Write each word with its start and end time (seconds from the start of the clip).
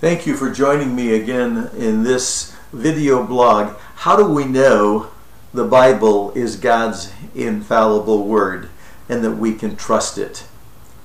Thank 0.00 0.26
you 0.26 0.34
for 0.34 0.50
joining 0.50 0.96
me 0.96 1.12
again 1.12 1.68
in 1.76 2.04
this 2.04 2.56
video 2.72 3.22
blog. 3.22 3.76
How 3.96 4.16
do 4.16 4.24
we 4.24 4.46
know 4.46 5.10
the 5.52 5.66
Bible 5.66 6.30
is 6.30 6.56
God's 6.56 7.12
infallible 7.34 8.26
word 8.26 8.70
and 9.10 9.22
that 9.22 9.32
we 9.32 9.54
can 9.54 9.76
trust 9.76 10.16
it? 10.16 10.46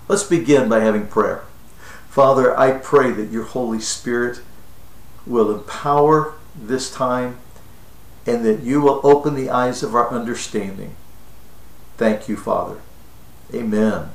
Let's 0.07 0.23
begin 0.23 0.69
by 0.69 0.79
having 0.79 1.07
prayer. 1.07 1.43
Father, 2.07 2.57
I 2.57 2.71
pray 2.71 3.11
that 3.11 3.33
your 3.33 3.43
Holy 3.43 3.81
Spirit 3.81 4.39
will 5.25 5.53
empower 5.53 6.35
this 6.55 6.89
time 6.89 7.39
and 8.25 8.45
that 8.45 8.61
you 8.61 8.79
will 8.79 9.01
open 9.03 9.35
the 9.35 9.49
eyes 9.49 9.83
of 9.83 9.93
our 9.93 10.09
understanding. 10.09 10.95
Thank 11.97 12.29
you, 12.29 12.37
Father. 12.37 12.79
Amen. 13.53 14.11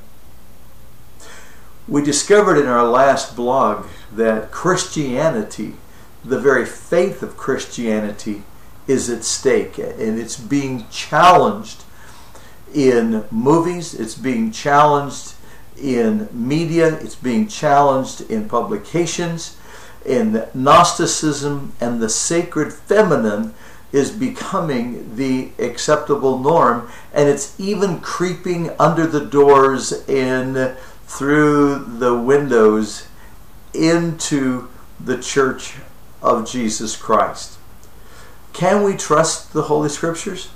We 1.89 2.03
discovered 2.03 2.57
in 2.57 2.67
our 2.67 2.87
last 2.87 3.35
blog 3.35 3.87
that 4.13 4.51
Christianity, 4.51 5.75
the 6.25 6.39
very 6.39 6.67
faith 6.67 7.23
of 7.23 7.37
Christianity, 7.37 8.45
is 8.87 9.09
at 9.09 9.25
stake 9.25 9.79
and 9.79 10.19
it's 10.19 10.37
being 10.39 10.87
challenged 10.91 11.85
in 12.75 13.25
movies, 13.31 13.95
it's 13.95 14.15
being 14.15 14.51
challenged 14.53 15.35
in 15.81 16.29
media, 16.33 16.95
it's 16.97 17.15
being 17.15 17.49
challenged 17.49 18.21
in 18.31 18.49
publications, 18.49 19.57
in 20.05 20.45
Gnosticism, 20.55 21.73
and 21.81 22.01
the 22.01 22.09
sacred 22.09 22.73
feminine 22.73 23.55
is 23.93 24.11
becoming 24.11 25.17
the 25.17 25.51
acceptable 25.59 26.39
norm, 26.39 26.89
and 27.13 27.29
it's 27.29 27.59
even 27.59 28.01
creeping 28.01 28.71
under 28.79 29.07
the 29.07 29.25
doors 29.25 29.93
and 30.09 30.77
through 31.11 31.77
the 31.99 32.15
windows 32.15 33.09
into 33.75 34.69
the 35.01 35.21
church 35.21 35.75
of 36.23 36.49
Jesus 36.49 36.95
Christ. 36.95 37.59
Can 38.53 38.85
we 38.85 38.97
trust 38.97 39.53
the 39.53 39.63
Holy 39.63 39.89
Scriptures? 39.89 40.51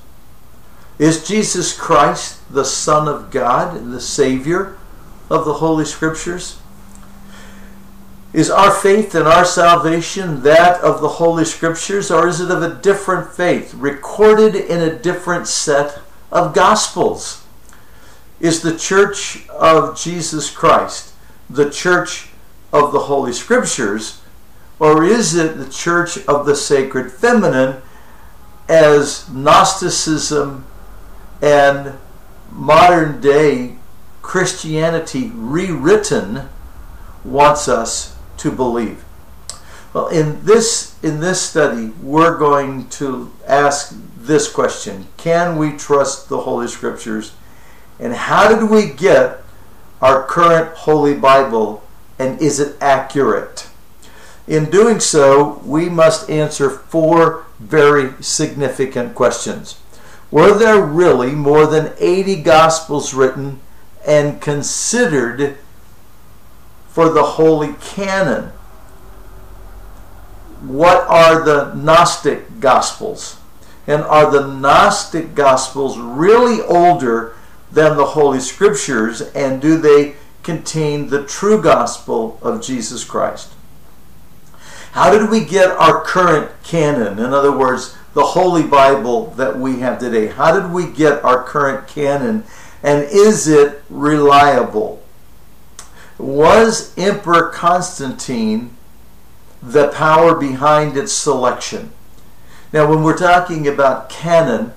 Is 0.96 1.26
Jesus 1.26 1.76
Christ 1.76 2.38
the 2.52 2.64
Son 2.64 3.08
of 3.08 3.32
God 3.32 3.76
and 3.76 3.92
the 3.92 4.00
Savior 4.00 4.78
of 5.28 5.44
the 5.44 5.54
Holy 5.54 5.84
Scriptures? 5.84 6.60
Is 8.32 8.48
our 8.48 8.70
faith 8.70 9.14
and 9.16 9.26
our 9.26 9.44
salvation 9.44 10.42
that 10.42 10.80
of 10.80 11.00
the 11.00 11.08
Holy 11.08 11.44
Scriptures, 11.44 12.12
or 12.12 12.28
is 12.28 12.40
it 12.40 12.50
of 12.50 12.62
a 12.62 12.74
different 12.74 13.32
faith, 13.32 13.74
recorded 13.74 14.54
in 14.54 14.80
a 14.80 14.96
different 14.96 15.48
set 15.48 16.00
of 16.30 16.54
Gospels? 16.54 17.43
Is 18.40 18.62
the 18.62 18.76
Church 18.76 19.48
of 19.48 19.98
Jesus 19.98 20.50
Christ 20.50 21.14
the 21.48 21.70
Church 21.70 22.28
of 22.72 22.92
the 22.92 23.00
Holy 23.00 23.32
Scriptures, 23.32 24.20
or 24.78 25.04
is 25.04 25.34
it 25.34 25.56
the 25.56 25.68
Church 25.68 26.18
of 26.26 26.46
the 26.46 26.56
Sacred 26.56 27.10
Feminine 27.12 27.80
as 28.68 29.30
Gnosticism 29.30 30.66
and 31.40 31.94
modern 32.50 33.20
day 33.20 33.76
Christianity 34.22 35.30
rewritten 35.34 36.48
wants 37.24 37.68
us 37.68 38.16
to 38.38 38.50
believe? 38.50 39.04
Well, 39.92 40.08
in 40.08 40.44
this 40.44 40.96
in 41.04 41.20
this 41.20 41.40
study, 41.40 41.92
we're 42.02 42.36
going 42.36 42.88
to 42.90 43.32
ask 43.46 43.94
this 44.16 44.50
question: 44.50 45.06
Can 45.16 45.56
we 45.56 45.76
trust 45.76 46.28
the 46.28 46.40
Holy 46.40 46.66
Scriptures? 46.66 47.32
And 47.98 48.14
how 48.14 48.48
did 48.48 48.70
we 48.70 48.86
get 48.86 49.42
our 50.00 50.24
current 50.24 50.76
Holy 50.76 51.14
Bible? 51.14 51.82
And 52.18 52.40
is 52.40 52.60
it 52.60 52.76
accurate? 52.80 53.68
In 54.46 54.70
doing 54.70 55.00
so, 55.00 55.60
we 55.64 55.88
must 55.88 56.28
answer 56.28 56.68
four 56.70 57.46
very 57.58 58.12
significant 58.22 59.14
questions. 59.14 59.80
Were 60.30 60.56
there 60.56 60.82
really 60.84 61.32
more 61.32 61.66
than 61.66 61.94
80 61.98 62.42
Gospels 62.42 63.14
written 63.14 63.60
and 64.06 64.40
considered 64.40 65.56
for 66.94 67.08
the 67.08 67.24
Holy 67.24 67.74
Canon. 67.80 68.52
What 70.60 71.04
are 71.08 71.44
the 71.44 71.74
Gnostic 71.74 72.60
Gospels? 72.60 73.40
And 73.86 74.02
are 74.02 74.30
the 74.30 74.46
Gnostic 74.46 75.34
Gospels 75.34 75.98
really 75.98 76.62
older 76.62 77.33
than 77.74 77.96
the 77.96 78.06
Holy 78.06 78.40
Scriptures? 78.40 79.20
And 79.20 79.60
do 79.60 79.76
they 79.76 80.14
contain 80.42 81.08
the 81.08 81.24
true 81.24 81.60
gospel 81.60 82.38
of 82.42 82.62
Jesus 82.62 83.04
Christ? 83.04 83.52
How 84.92 85.10
did 85.10 85.28
we 85.28 85.44
get 85.44 85.70
our 85.70 86.02
current 86.02 86.52
canon? 86.62 87.18
In 87.18 87.34
other 87.34 87.56
words, 87.56 87.96
the 88.12 88.24
Holy 88.24 88.62
Bible 88.62 89.26
that 89.32 89.58
we 89.58 89.80
have 89.80 89.98
today. 89.98 90.28
How 90.28 90.58
did 90.58 90.72
we 90.72 90.86
get 90.86 91.24
our 91.24 91.42
current 91.42 91.88
canon? 91.88 92.44
And 92.82 93.02
is 93.10 93.48
it 93.48 93.82
reliable? 93.90 95.02
Was 96.16 96.96
Emperor 96.96 97.48
Constantine 97.48 98.76
the 99.60 99.88
power 99.88 100.36
behind 100.36 100.96
its 100.96 101.12
selection? 101.12 101.90
Now, 102.72 102.88
when 102.88 103.02
we're 103.02 103.16
talking 103.16 103.66
about 103.66 104.08
canon, 104.08 104.72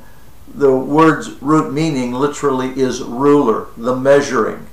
the 0.53 0.75
word's 0.75 1.41
root 1.41 1.74
meaning 1.74 2.13
literally 2.13 2.69
is 2.80 3.02
ruler, 3.02 3.68
the 3.78 3.96
measuring. 3.96 4.68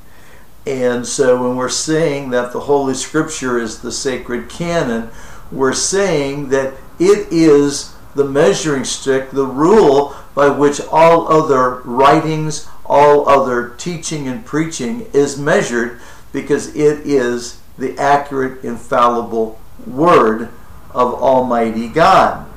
And 0.66 1.06
so 1.06 1.42
when 1.42 1.56
we're 1.56 1.68
saying 1.68 2.30
that 2.30 2.52
the 2.52 2.60
Holy 2.60 2.94
Scripture 2.94 3.58
is 3.58 3.80
the 3.80 3.92
sacred 3.92 4.48
canon, 4.48 5.10
we're 5.52 5.74
saying 5.74 6.48
that 6.48 6.74
it 6.98 7.28
is 7.30 7.94
the 8.14 8.24
measuring 8.24 8.84
stick, 8.84 9.30
the 9.30 9.46
rule 9.46 10.14
by 10.34 10.48
which 10.48 10.80
all 10.90 11.30
other 11.30 11.80
writings, 11.82 12.68
all 12.86 13.28
other 13.28 13.70
teaching 13.76 14.26
and 14.26 14.44
preaching 14.44 15.06
is 15.12 15.38
measured 15.38 16.00
because 16.32 16.74
it 16.74 17.00
is 17.06 17.60
the 17.78 17.98
accurate, 17.98 18.64
infallible 18.64 19.60
Word 19.86 20.48
of 20.92 21.14
Almighty 21.14 21.88
God. 21.88 22.48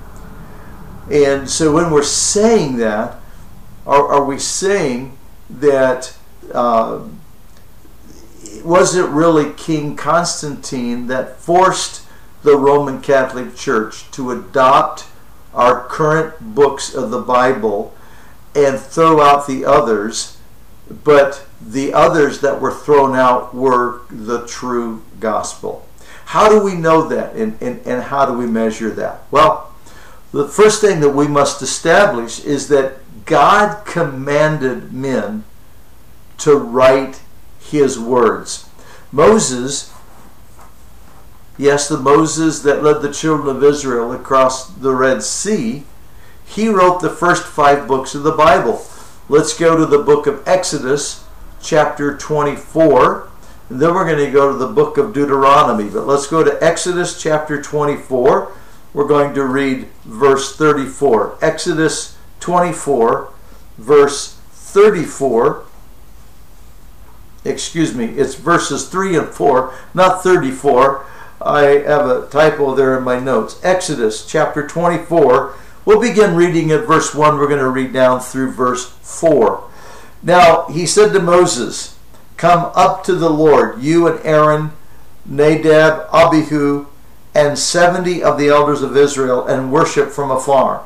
And 1.11 1.49
so 1.49 1.73
when 1.73 1.91
we're 1.91 2.03
saying 2.03 2.77
that, 2.77 3.19
are, 3.85 4.07
are 4.07 4.23
we 4.25 4.37
saying 4.37 5.17
that 5.49 6.15
uh, 6.53 7.03
was 8.63 8.95
it 8.95 9.05
really 9.05 9.53
King 9.53 9.95
Constantine 9.95 11.07
that 11.07 11.37
forced 11.37 12.05
the 12.43 12.57
Roman 12.57 13.01
Catholic 13.01 13.55
Church 13.55 14.09
to 14.11 14.31
adopt 14.31 15.05
our 15.53 15.87
current 15.87 16.55
books 16.55 16.93
of 16.93 17.09
the 17.09 17.21
Bible 17.21 17.93
and 18.55 18.77
throw 18.79 19.21
out 19.21 19.47
the 19.47 19.65
others 19.65 20.37
but 20.89 21.45
the 21.61 21.93
others 21.93 22.41
that 22.41 22.61
were 22.61 22.73
thrown 22.73 23.15
out 23.15 23.53
were 23.53 24.01
the 24.09 24.45
true 24.47 25.03
gospel. 25.19 25.87
How 26.25 26.49
do 26.49 26.61
we 26.61 26.75
know 26.75 27.07
that 27.07 27.35
and, 27.35 27.61
and, 27.61 27.85
and 27.85 28.03
how 28.03 28.25
do 28.25 28.33
we 28.33 28.45
measure 28.45 28.89
that? 28.91 29.23
Well, 29.31 29.73
the 30.31 30.47
first 30.47 30.81
thing 30.81 30.99
that 30.99 31.11
we 31.11 31.27
must 31.27 31.61
establish 31.61 32.43
is 32.43 32.67
that 32.67 32.99
God 33.25 33.85
commanded 33.85 34.93
men 34.93 35.43
to 36.39 36.55
write 36.55 37.21
his 37.59 37.99
words. 37.99 38.69
Moses, 39.11 39.93
yes, 41.57 41.87
the 41.87 41.97
Moses 41.97 42.59
that 42.59 42.83
led 42.83 43.01
the 43.01 43.13
children 43.13 43.55
of 43.55 43.63
Israel 43.63 44.11
across 44.11 44.67
the 44.69 44.93
Red 44.93 45.23
Sea, 45.23 45.83
he 46.45 46.69
wrote 46.69 47.01
the 47.01 47.09
first 47.09 47.43
five 47.43 47.87
books 47.87 48.15
of 48.15 48.23
the 48.23 48.31
Bible. 48.31 48.85
Let's 49.29 49.57
go 49.57 49.75
to 49.75 49.85
the 49.85 50.01
book 50.01 50.27
of 50.27 50.47
Exodus, 50.47 51.25
chapter 51.61 52.15
24. 52.15 53.29
And 53.69 53.81
then 53.81 53.93
we're 53.93 54.05
going 54.05 54.25
to 54.25 54.31
go 54.31 54.51
to 54.51 54.57
the 54.57 54.67
book 54.67 54.97
of 54.97 55.13
Deuteronomy. 55.13 55.89
But 55.89 56.07
let's 56.07 56.27
go 56.27 56.43
to 56.43 56.63
Exodus 56.63 57.21
chapter 57.21 57.61
24. 57.61 58.53
We're 58.93 59.07
going 59.07 59.33
to 59.35 59.43
read 59.43 59.87
verse 60.05 60.55
34. 60.55 61.37
Exodus 61.41 62.17
24, 62.39 63.31
verse 63.77 64.39
34. 64.51 65.63
Excuse 67.45 67.93
me, 67.95 68.05
it's 68.05 68.35
verses 68.35 68.89
3 68.89 69.17
and 69.17 69.27
4, 69.27 69.73
not 69.93 70.23
34. 70.23 71.05
I 71.41 71.61
have 71.61 72.07
a 72.07 72.27
typo 72.27 72.75
there 72.75 72.97
in 72.97 73.03
my 73.03 73.19
notes. 73.19 73.59
Exodus 73.63 74.25
chapter 74.25 74.67
24 74.67 75.55
We'll 75.87 76.01
begin 76.01 76.35
reading 76.35 76.69
at 76.73 76.85
verse 76.85 77.15
1. 77.15 77.37
We're 77.37 77.47
going 77.47 77.61
to 77.61 77.69
read 77.69 77.93
down 77.93 78.19
through 78.19 78.51
verse 78.51 78.89
4. 78.89 79.63
Now 80.21 80.65
he 80.65 80.85
said 80.85 81.13
to 81.13 81.21
Moses, 81.21 81.97
Come 82.35 82.73
up 82.75 83.05
to 83.05 83.15
the 83.15 83.29
Lord, 83.29 83.81
you 83.81 84.05
and 84.05 84.19
Aaron, 84.25 84.73
Nadab, 85.25 86.09
Abihu, 86.13 86.87
and 87.37 87.59
seventy 87.59 88.23
of 88.23 88.39
the 88.39 88.47
elders 88.49 88.81
of 88.81 88.97
Israel, 88.97 89.45
and 89.45 89.71
worship 89.71 90.09
from 90.09 90.31
afar. 90.31 90.83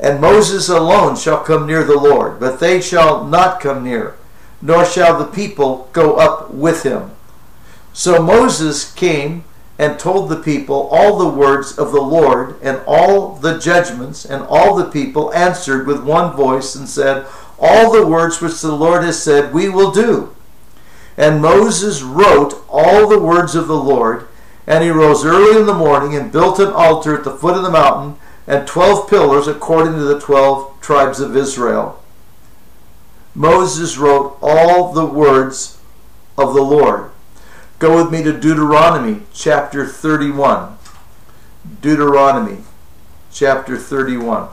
And 0.00 0.18
Moses 0.18 0.70
alone 0.70 1.14
shall 1.16 1.44
come 1.44 1.66
near 1.66 1.84
the 1.84 1.98
Lord, 1.98 2.40
but 2.40 2.58
they 2.58 2.80
shall 2.80 3.22
not 3.22 3.60
come 3.60 3.84
near, 3.84 4.14
nor 4.62 4.86
shall 4.86 5.18
the 5.18 5.26
people 5.26 5.90
go 5.92 6.14
up 6.14 6.52
with 6.52 6.84
him. 6.84 7.10
So 7.92 8.22
Moses 8.22 8.90
came 8.94 9.44
and 9.78 9.98
told 9.98 10.30
the 10.30 10.40
people 10.40 10.88
all 10.90 11.18
the 11.18 11.28
words 11.28 11.78
of 11.78 11.92
the 11.92 12.00
Lord 12.00 12.58
and 12.62 12.80
all 12.86 13.36
the 13.36 13.58
judgments, 13.58 14.24
and 14.24 14.42
all 14.44 14.74
the 14.74 14.90
people 14.90 15.34
answered 15.34 15.86
with 15.86 16.02
one 16.02 16.34
voice 16.34 16.74
and 16.74 16.88
said, 16.88 17.26
All 17.58 17.92
the 17.92 18.06
words 18.06 18.40
which 18.40 18.62
the 18.62 18.74
Lord 18.74 19.04
has 19.04 19.22
said, 19.22 19.52
we 19.52 19.68
will 19.68 19.90
do. 19.90 20.34
And 21.18 21.42
Moses 21.42 22.02
wrote 22.02 22.64
all 22.70 23.06
the 23.06 23.20
words 23.20 23.54
of 23.54 23.68
the 23.68 23.76
Lord, 23.76 24.28
and 24.66 24.82
he 24.82 24.90
rose 24.90 25.24
early 25.24 25.60
in 25.60 25.66
the 25.66 25.74
morning 25.74 26.14
and 26.14 26.32
built 26.32 26.58
an 26.58 26.72
altar 26.72 27.16
at 27.16 27.24
the 27.24 27.36
foot 27.36 27.56
of 27.56 27.62
the 27.62 27.70
mountain, 27.70 28.18
and 28.46 28.66
twelve 28.66 29.08
pillars 29.08 29.46
according 29.46 29.94
to 29.94 30.04
the 30.04 30.20
twelve 30.20 30.80
tribes 30.80 31.20
of 31.20 31.36
Israel. 31.36 32.02
Moses 33.34 33.98
wrote 33.98 34.38
all 34.40 34.92
the 34.92 35.06
words 35.06 35.78
of 36.38 36.54
the 36.54 36.62
Lord. 36.62 37.10
Go 37.78 38.02
with 38.02 38.10
me 38.10 38.22
to 38.22 38.32
Deuteronomy 38.32 39.22
chapter 39.34 39.86
31. 39.86 40.78
Deuteronomy 41.82 42.62
chapter 43.30 43.76
31. 43.76 44.48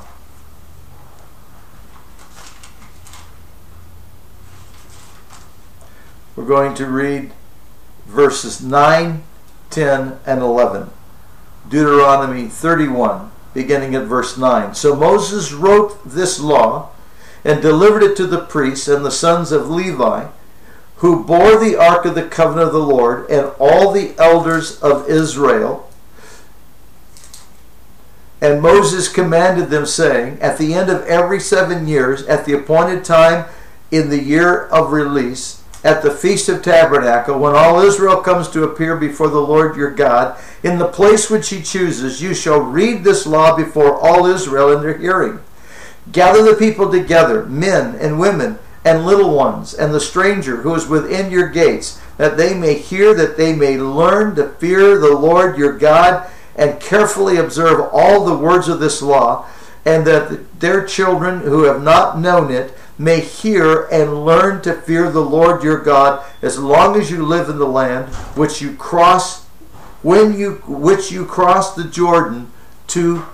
We're 6.35 6.45
going 6.45 6.75
to 6.75 6.87
read 6.87 7.31
verses 8.05 8.61
9, 8.61 9.23
10, 9.73 10.19
and 10.25 10.41
11. 10.41 10.89
Deuteronomy 11.67 12.47
31, 12.47 13.31
beginning 13.53 13.95
at 13.95 14.03
verse 14.03 14.37
9. 14.37 14.75
So 14.75 14.95
Moses 14.95 15.51
wrote 15.51 16.03
this 16.05 16.39
law 16.39 16.89
and 17.43 17.61
delivered 17.61 18.03
it 18.03 18.15
to 18.17 18.27
the 18.27 18.45
priests 18.45 18.87
and 18.87 19.03
the 19.03 19.11
sons 19.11 19.51
of 19.51 19.69
Levi 19.69 20.27
who 21.03 21.21
bore 21.21 21.59
the 21.59 21.75
ark 21.75 22.05
of 22.05 22.15
the 22.15 22.25
covenant 22.25 22.67
of 22.67 22.73
the 22.73 22.79
Lord, 22.79 23.29
and 23.29 23.51
all 23.59 23.91
the 23.91 24.13
elders 24.17 24.79
of 24.81 25.09
Israel. 25.09 25.89
And 28.39 28.61
Moses 28.61 29.09
commanded 29.09 29.69
them, 29.69 29.85
saying, 29.85 30.39
At 30.39 30.57
the 30.57 30.73
end 30.73 30.89
of 30.89 31.05
every 31.05 31.41
seven 31.41 31.87
years, 31.89 32.23
at 32.27 32.45
the 32.45 32.53
appointed 32.53 33.03
time 33.03 33.49
in 33.91 34.09
the 34.09 34.23
year 34.23 34.65
of 34.67 34.93
release, 34.93 35.62
at 35.83 36.01
the 36.01 36.11
Feast 36.11 36.47
of 36.47 36.61
Tabernacle, 36.61 37.37
when 37.37 37.55
all 37.55 37.81
Israel 37.81 38.21
comes 38.21 38.49
to 38.49 38.63
appear 38.63 38.95
before 38.95 39.27
the 39.27 39.41
Lord 39.41 39.75
your 39.75 39.91
God, 39.91 40.39
in 40.63 40.77
the 40.77 40.87
place 40.87 41.29
which 41.29 41.49
he 41.49 41.61
chooses, 41.61 42.21
you 42.21 42.33
shall 42.33 42.59
read 42.59 43.03
this 43.03 43.27
law 43.27 43.55
before 43.55 43.99
all 43.99 44.25
Israel 44.25 44.71
in 44.71 44.81
their 44.81 44.97
hearing. 44.97 45.39
Gather 46.11 46.41
the 46.43 46.55
people 46.55 46.91
together, 46.91 47.45
men 47.45 47.95
and 47.95 48.19
women, 48.19 48.59
and 48.85 49.05
little 49.05 49.33
ones, 49.33 49.73
and 49.73 49.93
the 49.93 49.99
stranger 49.99 50.57
who 50.57 50.73
is 50.75 50.87
within 50.87 51.31
your 51.31 51.47
gates, 51.49 51.99
that 52.17 52.37
they 52.37 52.53
may 52.53 52.75
hear, 52.75 53.13
that 53.13 53.37
they 53.37 53.53
may 53.53 53.77
learn 53.77 54.35
to 54.35 54.49
fear 54.49 54.97
the 54.97 55.15
Lord 55.15 55.57
your 55.57 55.77
God, 55.77 56.29
and 56.55 56.79
carefully 56.79 57.37
observe 57.37 57.89
all 57.91 58.25
the 58.25 58.37
words 58.37 58.67
of 58.67 58.79
this 58.79 59.01
law, 59.01 59.47
and 59.85 60.05
that 60.05 60.59
their 60.59 60.85
children 60.85 61.41
who 61.41 61.63
have 61.63 61.81
not 61.81 62.19
known 62.19 62.51
it 62.51 62.73
may 62.97 63.19
hear 63.19 63.85
and 63.91 64.25
learn 64.25 64.61
to 64.61 64.73
fear 64.73 65.09
the 65.09 65.21
Lord 65.21 65.63
your 65.63 65.79
God 65.79 66.23
as 66.41 66.59
long 66.59 66.95
as 66.99 67.11
you 67.11 67.25
live 67.25 67.49
in 67.49 67.57
the 67.57 67.67
land 67.67 68.13
which 68.35 68.61
you 68.61 68.75
cross 68.75 69.43
when 70.01 70.37
you 70.37 70.55
which 70.67 71.11
you 71.11 71.25
cross 71.25 71.75
the 71.75 71.83
Jordan 71.83 72.51
to 72.87 73.25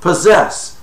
possess 0.00 0.78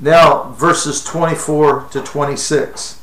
now, 0.00 0.52
verses 0.52 1.04
24 1.04 1.88
to 1.92 2.00
26. 2.00 3.00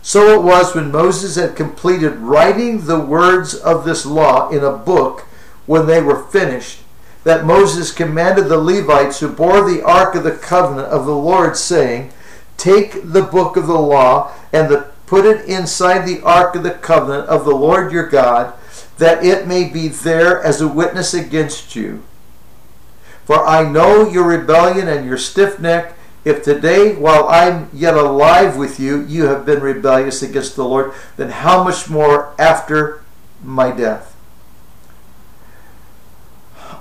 So 0.00 0.40
it 0.40 0.42
was 0.42 0.74
when 0.74 0.90
Moses 0.90 1.36
had 1.36 1.54
completed 1.54 2.16
writing 2.16 2.86
the 2.86 2.98
words 2.98 3.54
of 3.54 3.84
this 3.84 4.06
law 4.06 4.48
in 4.48 4.64
a 4.64 4.72
book 4.72 5.20
when 5.66 5.86
they 5.86 6.00
were 6.00 6.24
finished, 6.24 6.80
that 7.24 7.44
Moses 7.44 7.92
commanded 7.92 8.48
the 8.48 8.58
Levites 8.58 9.20
who 9.20 9.28
bore 9.28 9.68
the 9.68 9.82
ark 9.82 10.14
of 10.14 10.24
the 10.24 10.32
covenant 10.32 10.88
of 10.88 11.06
the 11.06 11.14
Lord, 11.14 11.56
saying, 11.56 12.12
Take 12.56 13.12
the 13.12 13.22
book 13.22 13.56
of 13.56 13.66
the 13.66 13.78
law 13.78 14.32
and 14.52 14.68
the, 14.68 14.90
put 15.06 15.24
it 15.24 15.46
inside 15.46 16.06
the 16.06 16.20
ark 16.22 16.54
of 16.54 16.62
the 16.62 16.70
covenant 16.70 17.28
of 17.28 17.44
the 17.44 17.54
Lord 17.54 17.92
your 17.92 18.08
God, 18.08 18.54
that 18.98 19.24
it 19.24 19.46
may 19.46 19.68
be 19.68 19.88
there 19.88 20.42
as 20.42 20.60
a 20.60 20.68
witness 20.68 21.14
against 21.14 21.74
you. 21.76 22.02
For 23.24 23.46
I 23.46 23.68
know 23.68 24.08
your 24.08 24.26
rebellion 24.26 24.88
and 24.88 25.06
your 25.06 25.18
stiff 25.18 25.58
neck 25.58 25.96
if 26.24 26.44
today, 26.44 26.94
while 26.94 27.28
I'm 27.28 27.68
yet 27.72 27.94
alive 27.94 28.56
with 28.56 28.78
you, 28.78 29.04
you 29.06 29.24
have 29.24 29.44
been 29.44 29.60
rebellious 29.60 30.22
against 30.22 30.54
the 30.54 30.64
Lord, 30.64 30.92
then 31.16 31.30
how 31.30 31.64
much 31.64 31.90
more 31.90 32.32
after 32.38 33.02
my 33.42 33.72
death? 33.72 34.11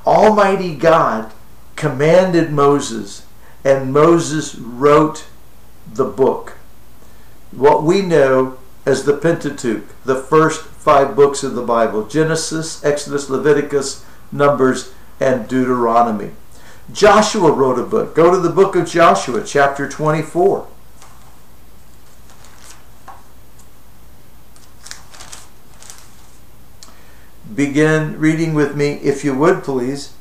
Almighty 0.06 0.76
God 0.76 1.32
commanded 1.76 2.52
Moses, 2.52 3.26
and 3.64 3.94
Moses 3.94 4.56
wrote 4.56 5.28
the 5.92 6.06
book. 6.06 6.54
What 7.52 7.84
we 7.84 8.02
know 8.02 8.58
as 8.86 9.04
the 9.04 9.18
Pentateuch, 9.18 9.84
the 10.04 10.16
first 10.16 10.64
five 10.64 11.16
books 11.16 11.44
of 11.44 11.54
the 11.54 11.62
Bible 11.62 12.08
Genesis, 12.08 12.84
Exodus, 12.84 13.30
Leviticus, 13.30 14.04
Numbers, 14.32 14.94
and 15.20 15.48
Deuteronomy. 15.48 16.32
Joshua 16.92 17.52
wrote 17.52 17.80
a 17.80 17.84
book. 17.84 18.16
Go 18.16 18.32
to 18.32 18.40
the 18.40 18.50
book 18.50 18.76
of 18.76 18.90
Joshua, 18.90 19.44
chapter 19.46 19.88
24. 19.88 20.68
Begin 27.54 28.20
reading 28.20 28.54
with 28.54 28.76
me, 28.76 28.94
if 29.04 29.24
you 29.24 29.36
would 29.36 29.64
please, 29.64 30.14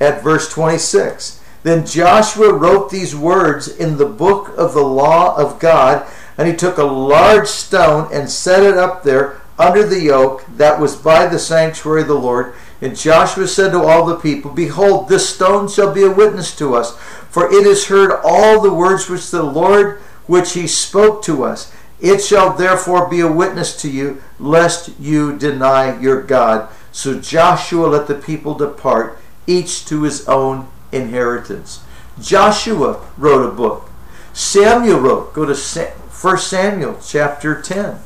at 0.00 0.22
verse 0.22 0.52
26. 0.52 1.42
Then 1.62 1.86
Joshua 1.86 2.52
wrote 2.52 2.90
these 2.90 3.14
words 3.14 3.68
in 3.68 3.96
the 3.96 4.06
book 4.06 4.52
of 4.56 4.74
the 4.74 4.84
law 4.84 5.36
of 5.36 5.58
God, 5.58 6.06
and 6.38 6.48
he 6.48 6.54
took 6.54 6.78
a 6.78 6.84
large 6.84 7.48
stone 7.48 8.08
and 8.12 8.30
set 8.30 8.62
it 8.62 8.76
up 8.76 9.02
there 9.02 9.40
under 9.58 9.86
the 9.86 10.10
oak 10.10 10.44
that 10.56 10.80
was 10.80 10.96
by 10.96 11.26
the 11.26 11.38
sanctuary 11.38 12.02
of 12.02 12.08
the 12.08 12.14
Lord 12.14 12.54
and 12.80 12.96
Joshua 12.96 13.48
said 13.48 13.70
to 13.70 13.82
all 13.82 14.04
the 14.04 14.16
people, 14.16 14.50
Behold, 14.50 15.08
this 15.08 15.28
stone 15.28 15.68
shall 15.68 15.94
be 15.94 16.02
a 16.02 16.10
witness 16.10 16.54
to 16.56 16.74
us, 16.74 16.96
for 17.30 17.50
it 17.50 17.64
has 17.64 17.86
heard 17.86 18.20
all 18.22 18.60
the 18.60 18.72
words 18.72 19.08
which 19.08 19.30
the 19.30 19.42
Lord 19.42 19.98
which 20.26 20.52
he 20.52 20.66
spoke 20.66 21.22
to 21.22 21.44
us. 21.44 21.72
It 22.00 22.18
shall 22.22 22.54
therefore 22.54 23.08
be 23.08 23.20
a 23.20 23.30
witness 23.30 23.80
to 23.82 23.90
you, 23.90 24.22
lest 24.38 24.90
you 25.00 25.36
deny 25.36 25.98
your 25.98 26.22
God. 26.22 26.68
So 26.92 27.18
Joshua 27.20 27.86
let 27.86 28.06
the 28.06 28.14
people 28.14 28.54
depart, 28.54 29.18
each 29.46 29.86
to 29.86 30.02
his 30.02 30.26
own 30.28 30.68
inheritance. 30.92 31.82
Joshua 32.20 33.00
wrote 33.16 33.46
a 33.46 33.52
book. 33.52 33.90
Samuel 34.32 35.00
wrote. 35.00 35.32
Go 35.32 35.46
to 35.46 35.54
1 35.54 36.38
Samuel 36.38 36.98
chapter 37.02 37.60
10. 37.60 37.98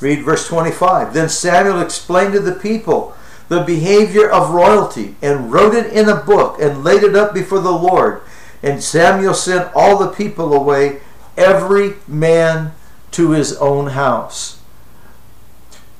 Read 0.00 0.22
verse 0.24 0.48
25. 0.48 1.12
Then 1.12 1.28
Samuel 1.28 1.80
explained 1.80 2.32
to 2.32 2.40
the 2.40 2.52
people 2.52 3.14
the 3.50 3.60
behavior 3.64 4.30
of 4.30 4.52
royalty 4.52 5.16
and 5.20 5.52
wrote 5.52 5.74
it 5.74 5.92
in 5.92 6.08
a 6.08 6.14
book 6.14 6.56
and 6.60 6.84
laid 6.84 7.02
it 7.02 7.16
up 7.16 7.34
before 7.34 7.58
the 7.58 7.72
Lord. 7.72 8.22
And 8.62 8.80
Samuel 8.80 9.34
sent 9.34 9.72
all 9.74 9.98
the 9.98 10.12
people 10.12 10.54
away, 10.54 11.00
every 11.36 11.94
man 12.06 12.72
to 13.10 13.32
his 13.32 13.56
own 13.56 13.88
house. 13.88 14.60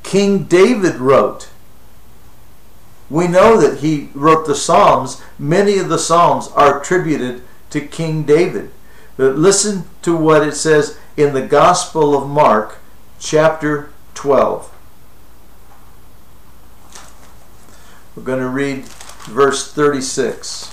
King 0.05 0.45
David 0.45 0.97
wrote. 0.97 1.49
We 3.11 3.27
know 3.27 3.61
that 3.61 3.81
he 3.81 4.11
wrote 4.15 4.47
the 4.47 4.55
Psalms. 4.55 5.21
Many 5.37 5.79
of 5.79 5.89
the 5.89 5.99
Psalms 5.99 6.47
are 6.55 6.81
attributed 6.81 7.43
to 7.71 7.81
King 7.81 8.23
David. 8.23 8.71
But 9.17 9.35
listen 9.37 9.87
to 10.03 10.17
what 10.17 10.47
it 10.47 10.55
says 10.55 11.01
in 11.17 11.35
the 11.35 11.43
Gospel 11.43 12.17
of 12.17 12.29
Mark, 12.29 12.79
chapter 13.19 13.91
12. 14.15 14.70
We're 18.21 18.27
going 18.27 18.41
to 18.41 18.49
read 18.49 18.85
verse 19.31 19.73
36. 19.73 20.71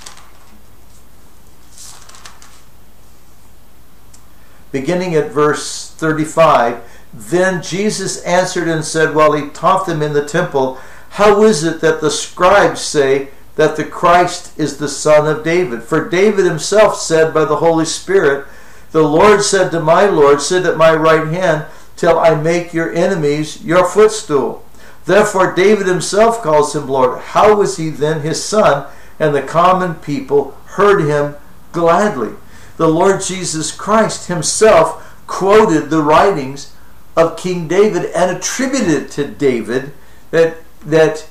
Beginning 4.74 5.16
at 5.16 5.32
verse 5.32 5.92
35, 5.92 6.84
then 7.13 7.63
Jesus 7.63 8.22
answered 8.24 8.68
and 8.68 8.84
said 8.84 9.16
while 9.16 9.32
he 9.32 9.50
taught 9.51 9.86
them 9.86 10.01
in 10.01 10.12
the 10.12 10.25
temple, 10.25 10.77
How 11.12 11.42
is 11.44 11.63
it 11.63 11.80
that 11.80 12.01
the 12.01 12.12
scribes 12.12 12.82
say 12.82 13.30
that 13.56 13.77
the 13.77 13.86
Christ 13.86 14.60
is 14.60 14.77
the 14.77 14.89
son 14.89 15.25
of 15.25 15.46
David? 15.46 15.84
For 15.84 16.10
David 16.10 16.44
himself 16.44 16.98
said 16.98 17.34
by 17.34 17.46
the 17.46 17.56
Holy 17.56 17.86
Spirit, 17.86 18.46
The 18.92 19.04
Lord 19.04 19.42
said 19.42 19.72
to 19.72 19.80
my 19.80 20.06
Lord, 20.06 20.42
Sit 20.42 20.66
at 20.66 20.75
my 20.75 20.94
right 20.94 21.30
hand 21.30 21.68
till 21.96 22.20
I 22.20 22.36
make 22.36 22.74
your 22.74 22.92
enemies 22.92 23.63
your 23.63 23.88
footstool. 23.88 24.66
Therefore, 25.07 25.53
David 25.53 25.87
himself 25.87 26.43
calls 26.43 26.75
him 26.75 26.87
Lord. 26.87 27.19
How 27.19 27.55
was 27.55 27.77
he 27.77 27.89
then 27.89 28.21
his 28.21 28.43
son? 28.43 28.87
And 29.19 29.33
the 29.33 29.41
common 29.41 29.95
people 29.95 30.51
heard 30.65 31.01
him 31.01 31.35
gladly. 31.71 32.33
The 32.75 32.89
Lord 32.89 33.21
Jesus 33.21 33.71
Christ 33.71 34.27
himself 34.27 35.25
quoted 35.25 35.89
the 35.89 36.03
writings 36.03 36.73
of 37.15 37.37
King 37.37 37.69
David 37.69 38.11
and 38.13 38.35
attributed 38.35 39.09
to 39.11 39.27
David 39.27 39.93
that 40.31 40.57
that 40.85 41.27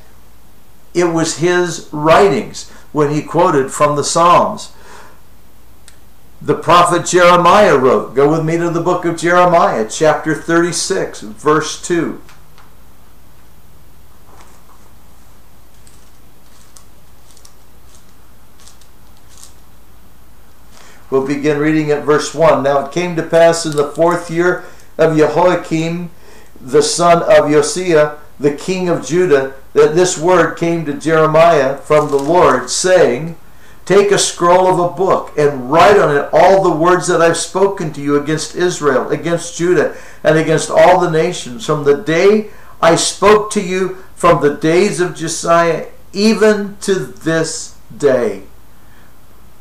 it 0.94 1.04
was 1.04 1.36
his 1.36 1.88
writings 1.92 2.70
when 2.92 3.12
he 3.12 3.22
quoted 3.22 3.70
from 3.70 3.94
the 3.94 4.04
Psalms. 4.04 4.72
The 6.40 6.54
prophet 6.54 7.06
Jeremiah 7.06 7.76
wrote, 7.76 8.14
go 8.14 8.30
with 8.30 8.44
me 8.44 8.56
to 8.56 8.70
the 8.70 8.80
book 8.80 9.04
of 9.04 9.18
Jeremiah, 9.18 9.86
chapter 9.88 10.34
36, 10.34 11.20
verse 11.20 11.80
2. 11.82 12.20
We'll 21.08 21.26
begin 21.26 21.58
reading 21.58 21.90
at 21.90 22.04
verse 22.04 22.34
1. 22.34 22.62
Now 22.62 22.86
it 22.86 22.92
came 22.92 23.14
to 23.16 23.22
pass 23.22 23.64
in 23.64 23.76
the 23.76 23.88
fourth 23.92 24.30
year 24.30 24.64
of 24.98 25.16
Jehoiakim, 25.16 26.10
the 26.60 26.82
son 26.82 27.22
of 27.22 27.50
Josiah, 27.50 28.16
the 28.40 28.54
king 28.54 28.88
of 28.88 29.06
Judah, 29.06 29.54
that 29.72 29.94
this 29.94 30.18
word 30.18 30.56
came 30.56 30.84
to 30.84 30.94
Jeremiah 30.94 31.76
from 31.76 32.10
the 32.10 32.18
Lord, 32.18 32.70
saying, 32.70 33.36
Take 33.84 34.10
a 34.10 34.18
scroll 34.18 34.66
of 34.66 34.80
a 34.80 34.96
book 34.96 35.32
and 35.38 35.70
write 35.70 35.96
on 35.96 36.16
it 36.16 36.28
all 36.32 36.64
the 36.64 36.76
words 36.76 37.06
that 37.06 37.22
I've 37.22 37.36
spoken 37.36 37.92
to 37.92 38.00
you 38.00 38.20
against 38.20 38.56
Israel, 38.56 39.10
against 39.10 39.56
Judah, 39.56 39.96
and 40.24 40.36
against 40.36 40.70
all 40.70 40.98
the 40.98 41.10
nations, 41.10 41.64
from 41.64 41.84
the 41.84 41.96
day 41.96 42.50
I 42.82 42.96
spoke 42.96 43.52
to 43.52 43.62
you, 43.62 43.98
from 44.16 44.42
the 44.42 44.54
days 44.54 44.98
of 44.98 45.14
Josiah, 45.14 45.86
even 46.12 46.76
to 46.78 46.94
this 46.94 47.76
day. 47.96 48.42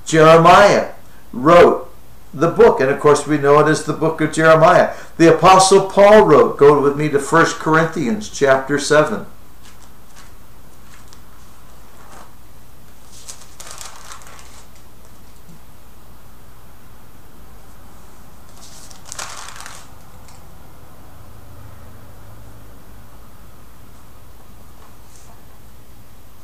Jeremiah 0.05 0.94
wrote 1.35 1.91
the 2.33 2.49
book, 2.49 2.79
and 2.79 2.89
of 2.89 2.99
course 2.99 3.27
we 3.27 3.37
know 3.37 3.59
it 3.59 3.69
as 3.69 3.83
the 3.83 3.93
book 3.93 4.19
of 4.21 4.33
Jeremiah. 4.33 4.95
The 5.17 5.35
Apostle 5.35 5.89
Paul 5.89 6.25
wrote, 6.25 6.57
go 6.57 6.81
with 6.81 6.97
me 6.97 7.09
to 7.09 7.19
1 7.19 7.45
Corinthians 7.59 8.29
chapter 8.29 8.79
7. 8.79 9.25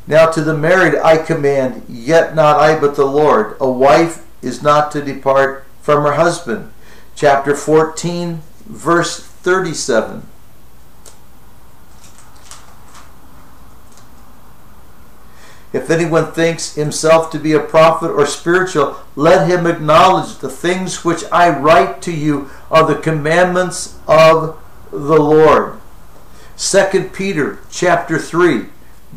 Now 0.07 0.29
to 0.29 0.41
the 0.41 0.57
married 0.57 0.95
I 0.95 1.17
command, 1.17 1.85
yet 1.87 2.35
not 2.35 2.59
I 2.59 2.77
but 2.77 2.95
the 2.95 3.05
Lord. 3.05 3.55
A 3.61 3.71
wife 3.71 4.25
is 4.41 4.61
not 4.61 4.91
to 4.91 5.01
depart 5.01 5.65
from 5.81 6.03
her 6.03 6.13
husband. 6.13 6.71
Chapter 7.15 7.55
14, 7.55 8.41
verse 8.65 9.19
37. 9.19 10.27
If 15.73 15.89
anyone 15.89 16.33
thinks 16.33 16.75
himself 16.75 17.31
to 17.31 17.39
be 17.39 17.53
a 17.53 17.59
prophet 17.59 18.09
or 18.09 18.25
spiritual, 18.25 18.97
let 19.15 19.49
him 19.49 19.65
acknowledge 19.65 20.37
the 20.37 20.49
things 20.49 21.05
which 21.05 21.23
I 21.31 21.49
write 21.49 22.01
to 22.03 22.11
you 22.11 22.49
are 22.69 22.85
the 22.85 22.99
commandments 22.99 23.97
of 24.05 24.59
the 24.91 25.19
Lord. 25.19 25.79
2 26.57 27.09
Peter 27.13 27.59
chapter 27.71 28.19
3, 28.19 28.65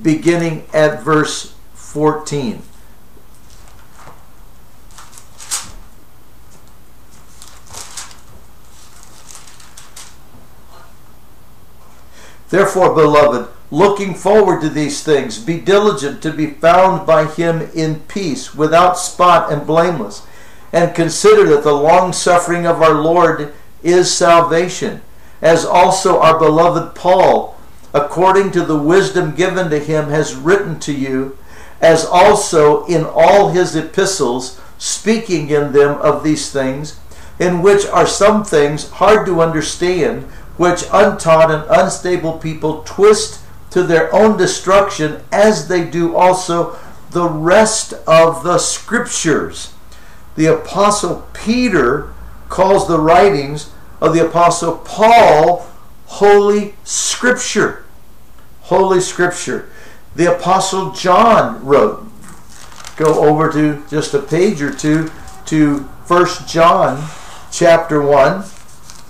beginning 0.00 0.66
at 0.72 1.02
verse 1.02 1.54
14. 1.74 2.62
Therefore, 12.54 12.94
beloved, 12.94 13.48
looking 13.72 14.14
forward 14.14 14.60
to 14.60 14.68
these 14.68 15.02
things, 15.02 15.40
be 15.40 15.58
diligent 15.58 16.22
to 16.22 16.30
be 16.30 16.46
found 16.46 17.04
by 17.04 17.24
him 17.24 17.68
in 17.74 17.98
peace, 18.06 18.54
without 18.54 18.96
spot 18.96 19.52
and 19.52 19.66
blameless. 19.66 20.24
And 20.72 20.94
consider 20.94 21.48
that 21.48 21.64
the 21.64 21.72
long 21.72 22.12
suffering 22.12 22.64
of 22.64 22.80
our 22.80 22.94
Lord 22.94 23.52
is 23.82 24.14
salvation, 24.14 25.02
as 25.42 25.64
also 25.64 26.20
our 26.20 26.38
beloved 26.38 26.94
Paul, 26.94 27.58
according 27.92 28.52
to 28.52 28.64
the 28.64 28.78
wisdom 28.78 29.34
given 29.34 29.68
to 29.70 29.80
him, 29.80 30.10
has 30.10 30.36
written 30.36 30.78
to 30.78 30.92
you, 30.92 31.36
as 31.80 32.04
also 32.04 32.86
in 32.86 33.04
all 33.04 33.48
his 33.48 33.74
epistles, 33.74 34.60
speaking 34.78 35.50
in 35.50 35.72
them 35.72 35.98
of 36.00 36.22
these 36.22 36.52
things, 36.52 37.00
in 37.40 37.62
which 37.62 37.84
are 37.86 38.06
some 38.06 38.44
things 38.44 38.90
hard 38.90 39.26
to 39.26 39.42
understand 39.42 40.30
which 40.56 40.84
untaught 40.92 41.50
and 41.50 41.64
unstable 41.68 42.38
people 42.38 42.82
twist 42.84 43.40
to 43.70 43.82
their 43.82 44.14
own 44.14 44.36
destruction, 44.36 45.22
as 45.32 45.68
they 45.68 45.84
do 45.84 46.14
also 46.14 46.78
the 47.10 47.28
rest 47.28 47.92
of 48.06 48.44
the 48.44 48.58
scriptures. 48.58 49.72
The 50.36 50.46
Apostle 50.46 51.26
Peter 51.32 52.12
calls 52.48 52.86
the 52.86 53.00
writings 53.00 53.70
of 54.00 54.14
the 54.14 54.24
Apostle 54.26 54.78
Paul 54.78 55.66
Holy 56.06 56.74
Scripture. 56.84 57.84
Holy 58.62 59.00
Scripture. 59.00 59.68
The 60.14 60.36
Apostle 60.36 60.92
John 60.92 61.64
wrote. 61.64 62.06
Go 62.96 63.24
over 63.24 63.50
to 63.52 63.82
just 63.88 64.14
a 64.14 64.20
page 64.20 64.62
or 64.62 64.72
two 64.72 65.10
to 65.46 65.88
First 66.04 66.48
John 66.48 67.08
chapter 67.50 68.00
1 68.00 68.44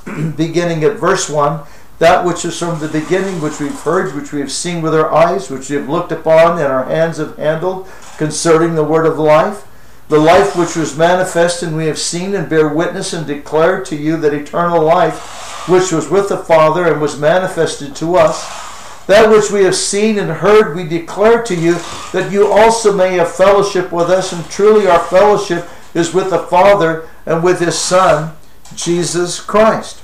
beginning 0.36 0.84
at 0.84 0.96
verse 0.96 1.28
1 1.28 1.60
that 1.98 2.24
which 2.24 2.44
is 2.44 2.58
from 2.58 2.80
the 2.80 2.88
beginning, 2.88 3.40
which 3.40 3.60
we've 3.60 3.80
heard, 3.80 4.14
which 4.14 4.32
we 4.32 4.40
have 4.40 4.50
seen 4.50 4.82
with 4.82 4.94
our 4.94 5.12
eyes, 5.12 5.48
which 5.48 5.70
we 5.70 5.76
have 5.76 5.88
looked 5.88 6.10
upon, 6.10 6.58
and 6.58 6.66
our 6.66 6.84
hands 6.84 7.18
have 7.18 7.36
handled, 7.36 7.88
concerning 8.18 8.74
the 8.74 8.84
word 8.84 9.06
of 9.06 9.18
life, 9.18 9.66
the 10.08 10.18
life 10.18 10.56
which 10.56 10.76
was 10.76 10.98
manifest, 10.98 11.62
and 11.62 11.76
we 11.76 11.86
have 11.86 11.98
seen 11.98 12.34
and 12.34 12.48
bear 12.48 12.68
witness 12.68 13.12
and 13.12 13.26
declare 13.26 13.82
to 13.84 13.96
you 13.96 14.16
that 14.16 14.34
eternal 14.34 14.82
life, 14.82 15.68
which 15.68 15.92
was 15.92 16.10
with 16.10 16.28
the 16.28 16.36
Father 16.36 16.84
and 16.84 17.00
was 17.00 17.18
manifested 17.18 17.94
to 17.96 18.16
us, 18.16 19.06
that 19.06 19.30
which 19.30 19.50
we 19.50 19.62
have 19.62 19.76
seen 19.76 20.18
and 20.18 20.30
heard, 20.30 20.74
we 20.74 20.84
declare 20.84 21.42
to 21.44 21.54
you, 21.54 21.74
that 22.12 22.32
you 22.32 22.50
also 22.50 22.92
may 22.92 23.14
have 23.14 23.32
fellowship 23.32 23.92
with 23.92 24.10
us, 24.10 24.32
and 24.32 24.44
truly 24.50 24.88
our 24.88 25.00
fellowship 25.04 25.68
is 25.94 26.12
with 26.12 26.30
the 26.30 26.38
Father 26.40 27.08
and 27.24 27.44
with 27.44 27.60
His 27.60 27.78
Son 27.78 28.34
Jesus 28.74 29.40
Christ. 29.40 30.00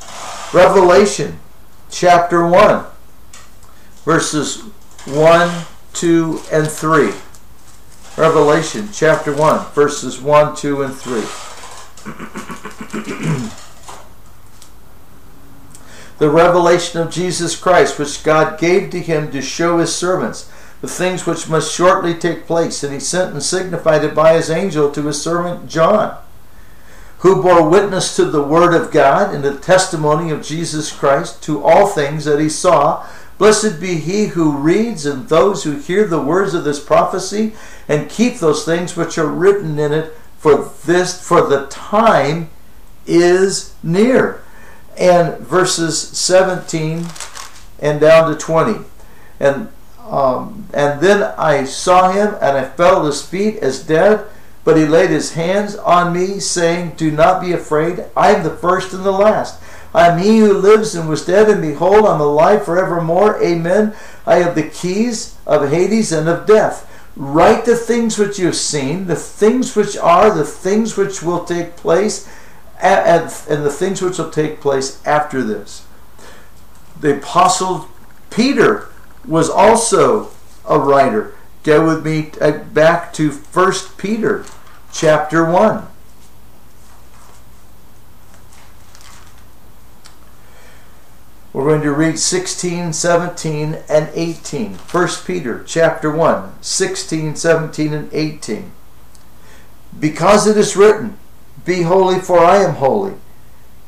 Revelation 0.53 1.39
chapter 1.91 2.47
1, 2.47 2.85
verses 4.05 4.61
1, 5.07 5.67
2, 5.93 6.41
and 6.53 6.69
3. 6.69 7.13
Revelation 8.17 8.89
chapter 8.93 9.35
1, 9.35 9.73
verses 9.73 10.21
1, 10.21 10.57
2, 10.57 10.83
and 10.83 10.95
3. 10.95 11.21
the 16.19 16.29
revelation 16.29 17.01
of 17.01 17.11
Jesus 17.11 17.57
Christ, 17.57 17.99
which 17.99 18.23
God 18.23 18.59
gave 18.59 18.91
to 18.91 19.01
him 19.01 19.31
to 19.31 19.41
show 19.41 19.79
his 19.79 19.95
servants 19.95 20.51
the 20.81 20.89
things 20.89 21.27
which 21.27 21.49
must 21.49 21.75
shortly 21.75 22.15
take 22.15 22.47
place, 22.47 22.83
and 22.83 22.93
he 22.93 23.01
sent 23.01 23.33
and 23.33 23.43
signified 23.43 24.05
it 24.05 24.15
by 24.15 24.35
his 24.35 24.51
angel 24.51 24.91
to 24.91 25.07
his 25.07 25.23
servant 25.23 25.69
John 25.69 26.19
who 27.21 27.43
bore 27.43 27.69
witness 27.69 28.17
to 28.17 28.25
the 28.25 28.43
word 28.43 28.75
of 28.75 28.91
God 28.91 29.35
and 29.35 29.45
the 29.45 29.59
testimony 29.59 30.31
of 30.31 30.43
Jesus 30.43 30.91
Christ 30.91 31.43
to 31.43 31.63
all 31.63 31.87
things 31.87 32.25
that 32.25 32.41
he 32.41 32.49
saw. 32.49 33.07
Blessed 33.37 33.81
be 33.81 33.97
he 33.97 34.27
who 34.27 34.57
reads 34.57 35.05
and 35.05 35.29
those 35.29 35.65
who 35.65 35.77
hear 35.77 36.07
the 36.07 36.21
words 36.21 36.55
of 36.55 36.65
this 36.65 36.83
prophecy 36.83 37.55
and 37.89 38.09
keep 38.09 38.39
those 38.39 38.65
things 38.65 38.97
which 38.97 39.19
are 39.19 39.27
written 39.27 39.79
in 39.79 39.93
it, 39.93 40.15
for 40.39 40.71
this 40.87 41.27
for 41.27 41.47
the 41.47 41.67
time 41.67 42.51
is 43.07 43.75
near. 43.83 44.43
And 44.99 45.39
verses 45.39 45.99
17 45.99 47.07
and 47.81 48.01
down 48.01 48.31
to 48.31 48.37
20. 48.37 48.85
And 49.39 49.69
um, 50.11 50.69
and 50.75 51.01
then 51.01 51.35
I 51.39 51.65
saw 51.65 52.11
him 52.11 52.35
and 52.41 52.57
I 52.57 52.65
fell 52.65 53.01
at 53.01 53.07
his 53.07 53.25
feet 53.25 53.59
as 53.59 53.85
dead. 53.87 54.27
But 54.65 54.77
he 54.77 54.85
laid 54.85 55.11
his 55.11 55.33
hands 55.33 55.77
on 55.77 56.13
me, 56.13 56.39
saying, 56.39 56.95
Do 56.97 57.11
not 57.11 57.41
be 57.41 57.53
afraid. 57.53 58.05
I 58.17 58.35
am 58.35 58.45
the 58.45 58.51
first 58.51 58.93
and 58.93 59.05
the 59.05 59.13
last. 59.13 59.61
I 59.95 60.09
am 60.09 60.19
he 60.19 60.39
who 60.39 60.53
lives 60.53 60.95
and 60.95 61.09
was 61.09 61.25
dead, 61.25 61.49
and 61.49 61.63
behold, 61.63 62.07
I 62.07 62.15
am 62.15 62.21
alive 62.21 62.65
forevermore. 62.65 63.43
Amen. 63.43 63.95
I 64.27 64.37
have 64.37 64.55
the 64.55 64.69
keys 64.69 65.37
of 65.47 65.71
Hades 65.71 66.13
and 66.13 66.29
of 66.29 66.47
death. 66.47 66.87
Write 67.17 67.65
the 67.65 67.77
things 67.77 68.19
which 68.19 68.39
you 68.39 68.47
have 68.47 68.57
seen, 68.57 69.07
the 69.07 69.17
things 69.17 69.75
which 69.75 69.97
are, 69.97 70.33
the 70.33 70.45
things 70.45 70.97
which 70.97 71.23
will 71.23 71.45
take 71.45 71.77
place, 71.77 72.29
and, 72.81 73.33
and 73.49 73.65
the 73.65 73.73
things 73.73 74.01
which 74.01 74.19
will 74.19 74.31
take 74.31 74.61
place 74.61 75.05
after 75.05 75.43
this. 75.43 75.85
The 77.01 77.17
Apostle 77.17 77.89
Peter 78.31 78.89
was 79.27 79.51
also 79.51 80.31
a 80.69 80.79
writer. 80.79 81.35
Go 81.63 81.87
with 81.87 82.05
me 82.05 82.31
uh, 82.41 82.59
back 82.59 83.13
to 83.15 83.31
1 83.31 83.73
Peter 83.99 84.45
chapter 84.93 85.45
1. 85.45 85.87
We're 91.53 91.65
going 91.65 91.83
to 91.83 91.93
read 91.93 92.19
16, 92.19 92.93
17, 92.93 93.79
and 93.89 94.09
18. 94.15 94.75
1 94.75 95.09
Peter 95.27 95.63
chapter 95.67 96.11
1, 96.11 96.53
16, 96.63 97.37
17, 97.37 97.93
and 97.93 98.09
18. 98.13 98.73
Because 99.99 100.47
it 100.47 100.57
is 100.57 100.77
written, 100.77 101.19
Be 101.65 101.83
holy, 101.83 102.21
for 102.21 102.39
I 102.39 102.59
am 102.59 102.77
holy. 102.77 103.15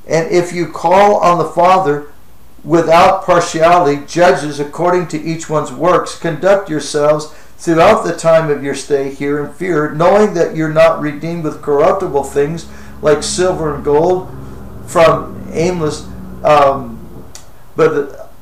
And 0.07 0.31
if 0.31 0.52
you 0.52 0.67
call 0.67 1.17
on 1.19 1.38
the 1.38 1.49
Father 1.49 2.12
without 2.64 3.25
partiality, 3.25 4.05
judges 4.07 4.61
according 4.61 5.07
to 5.09 5.23
each 5.23 5.49
one's 5.49 5.73
works, 5.73 6.19
conduct 6.19 6.69
yourselves 6.69 7.33
throughout 7.62 8.04
the 8.04 8.16
time 8.16 8.50
of 8.50 8.64
your 8.64 8.75
stay 8.75 9.14
here 9.14 9.38
in 9.38 9.52
fear, 9.52 9.92
knowing 9.92 10.35
that 10.35 10.57
you're 10.57 10.73
not 10.73 11.00
redeemed 11.00 11.45
with 11.45 11.62
corruptible 11.62 12.25
things 12.25 12.69
like 13.00 13.23
silver 13.23 13.73
and 13.73 13.85
gold 13.85 14.28
from 14.85 15.47
aimless. 15.52 16.09
Um, 16.42 16.99
but 17.76 18.33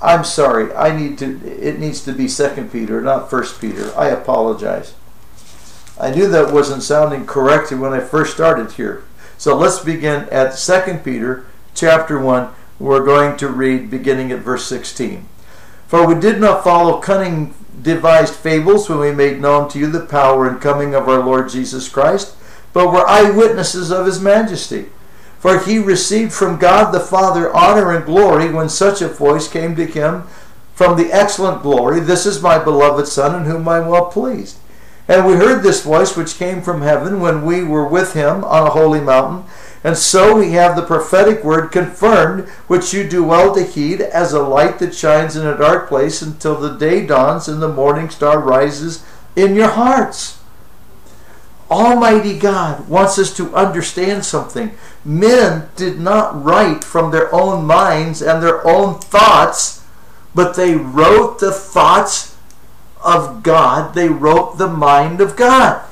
I'm 0.00 0.22
sorry. 0.22 0.72
I 0.74 0.96
need 0.96 1.18
to. 1.18 1.44
It 1.44 1.80
needs 1.80 2.04
to 2.04 2.12
be 2.12 2.28
Second 2.28 2.70
Peter, 2.70 3.00
not 3.00 3.28
First 3.28 3.60
Peter. 3.60 3.92
I 3.98 4.08
apologize. 4.10 4.94
I 5.98 6.12
knew 6.12 6.28
that 6.28 6.54
wasn't 6.54 6.84
sounding 6.84 7.26
correct 7.26 7.72
when 7.72 7.92
I 7.92 7.98
first 7.98 8.32
started 8.32 8.72
here. 8.72 9.02
So 9.36 9.56
let's 9.56 9.80
begin 9.80 10.28
at 10.30 10.54
Second 10.54 11.02
Peter 11.02 11.46
chapter 11.74 12.20
1. 12.20 12.48
We're 12.78 13.04
going 13.04 13.36
to 13.38 13.48
read 13.48 13.90
beginning 13.90 14.30
at 14.30 14.38
verse 14.38 14.66
16. 14.66 15.26
For 15.92 16.06
we 16.06 16.14
did 16.14 16.40
not 16.40 16.64
follow 16.64 17.00
cunning 17.00 17.54
devised 17.82 18.32
fables 18.32 18.88
when 18.88 18.98
we 18.98 19.12
made 19.12 19.42
known 19.42 19.68
to 19.68 19.78
you 19.78 19.88
the 19.88 20.00
power 20.00 20.48
and 20.48 20.58
coming 20.58 20.94
of 20.94 21.06
our 21.06 21.22
Lord 21.22 21.50
Jesus 21.50 21.86
Christ, 21.86 22.34
but 22.72 22.90
were 22.90 23.06
eyewitnesses 23.06 23.90
of 23.92 24.06
his 24.06 24.18
majesty. 24.18 24.86
For 25.38 25.58
he 25.58 25.76
received 25.76 26.32
from 26.32 26.56
God 26.56 26.92
the 26.92 26.98
Father 26.98 27.54
honor 27.54 27.94
and 27.94 28.06
glory 28.06 28.50
when 28.50 28.70
such 28.70 29.02
a 29.02 29.08
voice 29.08 29.48
came 29.48 29.76
to 29.76 29.84
him 29.84 30.22
from 30.72 30.96
the 30.96 31.12
excellent 31.12 31.60
glory 31.60 32.00
This 32.00 32.24
is 32.24 32.40
my 32.40 32.58
beloved 32.58 33.06
Son, 33.06 33.42
in 33.42 33.44
whom 33.44 33.68
I 33.68 33.76
am 33.76 33.88
well 33.88 34.06
pleased. 34.06 34.56
And 35.08 35.26
we 35.26 35.34
heard 35.34 35.62
this 35.62 35.82
voice 35.82 36.16
which 36.16 36.38
came 36.38 36.62
from 36.62 36.80
heaven 36.80 37.20
when 37.20 37.44
we 37.44 37.62
were 37.64 37.86
with 37.86 38.14
him 38.14 38.44
on 38.44 38.66
a 38.66 38.70
holy 38.70 39.00
mountain. 39.02 39.44
And 39.84 39.96
so 39.96 40.36
we 40.36 40.52
have 40.52 40.76
the 40.76 40.82
prophetic 40.82 41.42
word 41.42 41.72
confirmed, 41.72 42.48
which 42.68 42.94
you 42.94 43.08
do 43.08 43.24
well 43.24 43.54
to 43.54 43.64
heed, 43.64 44.00
as 44.00 44.32
a 44.32 44.42
light 44.42 44.78
that 44.78 44.94
shines 44.94 45.36
in 45.36 45.46
a 45.46 45.58
dark 45.58 45.88
place 45.88 46.22
until 46.22 46.58
the 46.58 46.76
day 46.76 47.04
dawns 47.04 47.48
and 47.48 47.60
the 47.60 47.68
morning 47.68 48.08
star 48.08 48.38
rises 48.38 49.04
in 49.34 49.56
your 49.56 49.70
hearts. 49.70 50.38
Almighty 51.68 52.38
God 52.38 52.88
wants 52.88 53.18
us 53.18 53.34
to 53.36 53.54
understand 53.54 54.24
something. 54.24 54.72
Men 55.04 55.68
did 55.74 55.98
not 55.98 56.44
write 56.44 56.84
from 56.84 57.10
their 57.10 57.34
own 57.34 57.64
minds 57.64 58.22
and 58.22 58.42
their 58.42 58.64
own 58.66 59.00
thoughts, 59.00 59.82
but 60.34 60.54
they 60.54 60.76
wrote 60.76 61.40
the 61.40 61.50
thoughts 61.50 62.36
of 63.02 63.42
God. 63.42 63.94
They 63.94 64.08
wrote 64.08 64.58
the 64.58 64.68
mind 64.68 65.20
of 65.20 65.34
God 65.34 65.82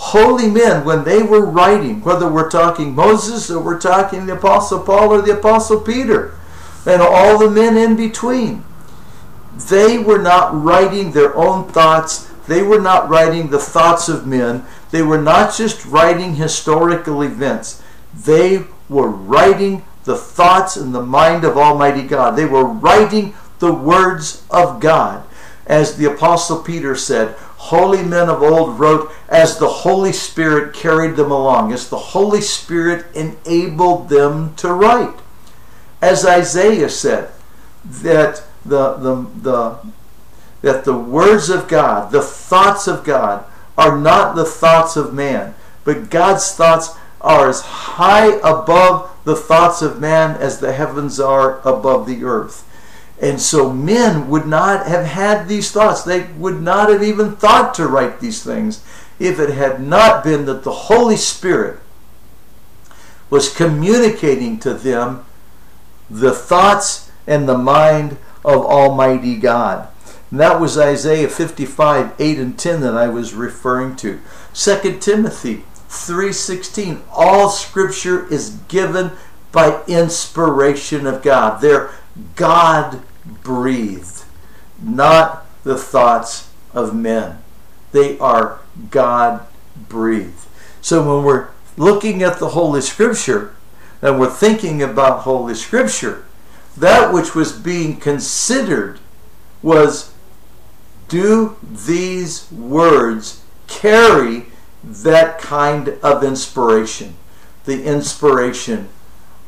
holy 0.00 0.48
men, 0.48 0.82
when 0.82 1.04
they 1.04 1.22
were 1.22 1.44
writing, 1.44 2.00
whether 2.00 2.26
we're 2.26 2.48
talking 2.48 2.94
Moses 2.94 3.50
or 3.50 3.60
we're 3.60 3.78
talking 3.78 4.24
the 4.24 4.32
Apostle 4.32 4.80
Paul 4.80 5.12
or 5.12 5.20
the 5.20 5.38
Apostle 5.38 5.78
Peter, 5.78 6.34
and 6.86 7.02
all 7.02 7.38
the 7.38 7.50
men 7.50 7.76
in 7.76 7.96
between, 7.96 8.64
they 9.68 9.98
were 9.98 10.20
not 10.20 10.54
writing 10.54 11.12
their 11.12 11.36
own 11.36 11.68
thoughts. 11.68 12.30
They 12.48 12.62
were 12.62 12.80
not 12.80 13.10
writing 13.10 13.50
the 13.50 13.58
thoughts 13.58 14.08
of 14.08 14.26
men. 14.26 14.64
They 14.90 15.02
were 15.02 15.20
not 15.20 15.54
just 15.54 15.84
writing 15.84 16.36
historical 16.36 17.20
events. 17.20 17.82
They 18.14 18.64
were 18.88 19.10
writing 19.10 19.84
the 20.04 20.16
thoughts 20.16 20.76
and 20.76 20.94
the 20.94 21.02
mind 21.02 21.44
of 21.44 21.58
Almighty 21.58 22.02
God. 22.02 22.36
They 22.36 22.46
were 22.46 22.64
writing 22.64 23.34
the 23.58 23.72
words 23.72 24.46
of 24.50 24.80
God. 24.80 25.24
As 25.66 25.96
the 25.96 26.10
Apostle 26.10 26.62
Peter 26.62 26.96
said, 26.96 27.36
holy 27.60 28.02
men 28.02 28.30
of 28.30 28.42
old 28.42 28.78
wrote 28.80 29.12
as 29.28 29.58
the 29.58 29.68
Holy 29.68 30.12
Spirit 30.12 30.74
carried 30.74 31.16
them 31.16 31.30
along, 31.30 31.72
as 31.72 31.90
the 31.90 31.98
Holy 31.98 32.40
Spirit 32.40 33.04
enabled 33.14 34.08
them 34.08 34.54
to 34.56 34.72
write. 34.72 35.18
As 36.00 36.24
Isaiah 36.24 36.88
said, 36.88 37.30
that 37.84 38.42
the, 38.64 38.94
the, 38.94 39.26
the, 39.42 39.78
that 40.62 40.84
the 40.84 40.96
words 40.96 41.50
of 41.50 41.68
God, 41.68 42.12
the 42.12 42.22
thoughts 42.22 42.88
of 42.88 43.04
God, 43.04 43.44
are 43.76 43.98
not 43.98 44.36
the 44.36 44.46
thoughts 44.46 44.96
of 44.96 45.12
man, 45.12 45.54
but 45.84 46.08
God's 46.08 46.52
thoughts 46.54 46.96
are 47.20 47.50
as 47.50 47.60
high 47.60 48.36
above 48.38 49.10
the 49.24 49.36
thoughts 49.36 49.82
of 49.82 50.00
man 50.00 50.34
as 50.40 50.60
the 50.60 50.72
heavens 50.72 51.20
are 51.20 51.60
above 51.60 52.06
the 52.06 52.24
earth. 52.24 52.66
And 53.20 53.40
so 53.40 53.70
men 53.70 54.28
would 54.30 54.46
not 54.46 54.86
have 54.86 55.04
had 55.04 55.46
these 55.46 55.70
thoughts. 55.70 56.02
They 56.02 56.24
would 56.38 56.62
not 56.62 56.88
have 56.88 57.02
even 57.02 57.36
thought 57.36 57.74
to 57.74 57.86
write 57.86 58.20
these 58.20 58.42
things 58.42 58.82
if 59.18 59.38
it 59.38 59.50
had 59.50 59.82
not 59.82 60.24
been 60.24 60.46
that 60.46 60.64
the 60.64 60.72
Holy 60.72 61.16
Spirit 61.16 61.78
was 63.28 63.54
communicating 63.54 64.58
to 64.60 64.72
them 64.72 65.26
the 66.08 66.32
thoughts 66.32 67.10
and 67.26 67.48
the 67.48 67.58
mind 67.58 68.16
of 68.44 68.64
Almighty 68.64 69.36
God. 69.36 69.88
And 70.30 70.40
that 70.40 70.58
was 70.58 70.78
Isaiah 70.78 71.28
55, 71.28 72.14
8 72.18 72.38
and 72.38 72.58
10 72.58 72.80
that 72.80 72.96
I 72.96 73.08
was 73.08 73.34
referring 73.34 73.96
to. 73.96 74.20
2 74.54 74.98
Timothy 74.98 75.64
3.16, 75.88 77.02
all 77.12 77.50
scripture 77.50 78.26
is 78.32 78.50
given 78.68 79.12
by 79.52 79.82
inspiration 79.86 81.06
of 81.06 81.22
God. 81.22 81.60
They're 81.60 81.90
God 82.36 83.02
breathed, 83.42 84.24
not 84.82 85.46
the 85.64 85.76
thoughts 85.76 86.50
of 86.72 86.94
men. 86.94 87.38
They 87.92 88.18
are 88.18 88.60
God 88.90 89.46
breathed. 89.88 90.46
So 90.80 91.16
when 91.16 91.24
we're 91.24 91.48
looking 91.76 92.22
at 92.22 92.38
the 92.38 92.50
Holy 92.50 92.80
Scripture 92.80 93.54
and 94.00 94.18
we're 94.18 94.30
thinking 94.30 94.82
about 94.82 95.20
Holy 95.20 95.54
Scripture, 95.54 96.24
that 96.76 97.12
which 97.12 97.34
was 97.34 97.52
being 97.52 97.96
considered 97.96 99.00
was 99.62 100.14
do 101.08 101.56
these 101.62 102.50
words 102.52 103.42
carry 103.66 104.46
that 104.82 105.38
kind 105.38 105.88
of 106.02 106.22
inspiration? 106.24 107.16
The 107.64 107.82
inspiration 107.82 108.88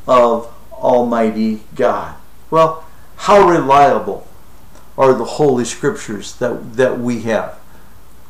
of 0.07 0.53
Almighty 0.73 1.63
God. 1.75 2.17
Well, 2.51 2.85
how 3.23 3.47
reliable 3.47 4.27
are 4.99 5.15
the 5.15 5.25
Holy 5.25 5.65
Scriptures 5.65 6.35
that, 6.37 6.75
that 6.75 6.99
we 6.99 7.23
have, 7.23 7.57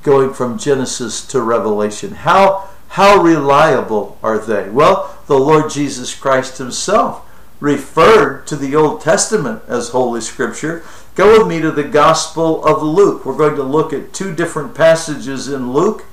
going 0.03 0.35
from 0.35 0.59
Genesis 0.59 1.27
to 1.29 1.41
Revelation? 1.41 2.11
How, 2.11 2.69
how 2.89 3.23
reliable 3.23 4.19
are 4.23 4.39
they? 4.39 4.69
Well, 4.69 5.19
the 5.29 5.39
Lord 5.39 5.71
Jesus 5.71 6.15
Christ 6.15 6.59
Himself 6.59 7.27
referred 7.59 8.47
to 8.49 8.55
the 8.55 8.77
Old 8.77 9.01
Testament 9.01 9.63
as 9.67 9.89
Holy 9.89 10.21
Scripture. 10.21 10.85
Go 11.15 11.39
with 11.39 11.49
me 11.49 11.59
to 11.63 11.71
the 11.71 11.85
Gospel 11.85 12.63
of 12.63 12.83
Luke. 12.83 13.25
We're 13.25 13.39
going 13.39 13.57
to 13.57 13.63
look 13.63 13.95
at 13.95 14.13
two 14.13 14.35
different 14.35 14.75
passages 14.75 15.49
in 15.49 15.73
Luke, 15.73 16.05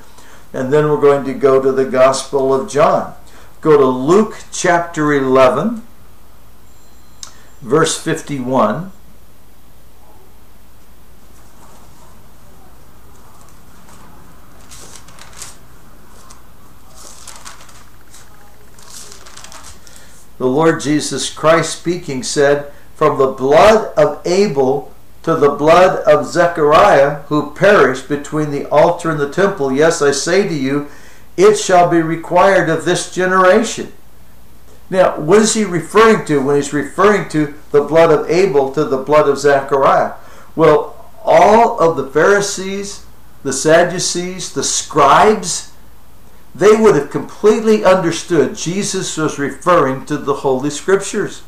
and 0.54 0.72
then 0.72 0.88
we're 0.88 1.02
going 1.02 1.26
to 1.26 1.34
go 1.34 1.62
to 1.62 1.74
the 1.74 1.84
Gospel 1.84 2.54
of 2.54 2.72
John. 2.72 3.14
Go 3.60 3.78
to 3.78 3.86
Luke 3.86 4.38
chapter 4.54 5.12
11 5.12 5.84
verse 7.62 8.02
51. 8.02 8.92
The 20.38 20.48
Lord 20.48 20.80
Jesus 20.80 21.30
Christ 21.34 21.78
speaking 21.78 22.24
said, 22.24 22.72
From 22.96 23.18
the 23.18 23.28
blood 23.28 23.94
of 23.98 24.26
Abel 24.26 24.94
to 25.24 25.36
the 25.36 25.50
blood 25.50 26.00
of 26.04 26.26
Zechariah, 26.26 27.24
who 27.24 27.52
perished 27.52 28.08
between 28.08 28.52
the 28.52 28.66
altar 28.70 29.12
and 29.12 29.20
the 29.20 29.30
temple, 29.30 29.74
yes, 29.74 30.02
I 30.02 30.12
say 30.12 30.48
to 30.48 30.54
you, 30.54 30.88
it 31.36 31.56
shall 31.56 31.90
be 31.90 32.02
required 32.02 32.70
of 32.70 32.86
this 32.86 33.14
generation. 33.14 33.92
Now, 34.90 35.20
what 35.20 35.40
is 35.40 35.54
he 35.54 35.64
referring 35.64 36.26
to 36.26 36.42
when 36.42 36.56
he's 36.56 36.74
referring 36.74 37.30
to 37.30 37.54
the 37.72 37.84
blood 37.84 38.12
of 38.12 38.30
Abel 38.30 38.72
to 38.74 38.86
the 38.86 38.98
blood 38.98 39.30
of 39.30 39.38
Zechariah? 39.38 40.16
Well, 40.56 40.96
all 41.24 41.80
of 41.80 41.96
the 41.96 42.08
Pharisees, 42.08 43.06
the 43.44 43.54
Sadducees, 43.54 44.54
the 44.54 44.64
scribes, 44.64 45.72
they 46.56 46.76
would 46.76 46.96
have 46.96 47.12
completely 47.12 47.86
understood 47.86 48.56
Jesus 48.56 49.16
was 49.16 49.38
referring 49.38 50.06
to 50.08 50.18
the 50.18 50.36
Holy 50.36 50.72
Scriptures. 50.72 51.44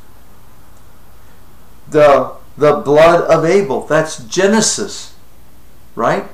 The, 1.89 2.35
the 2.55 2.75
blood 2.77 3.23
of 3.23 3.43
Abel, 3.43 3.85
that's 3.87 4.23
Genesis, 4.23 5.15
right? 5.95 6.27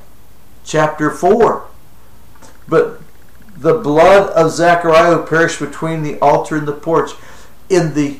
Chapter 0.66 1.10
4. 1.10 1.68
But 2.68 3.02
the 3.60 3.74
blood 3.74 4.30
of 4.32 4.52
Zechariah 4.52 5.26
perished 5.26 5.60
between 5.60 6.04
the 6.04 6.20
altar 6.20 6.58
and 6.58 6.68
the 6.68 6.74
porch. 6.74 7.12
In 7.70 7.94
the 7.94 8.20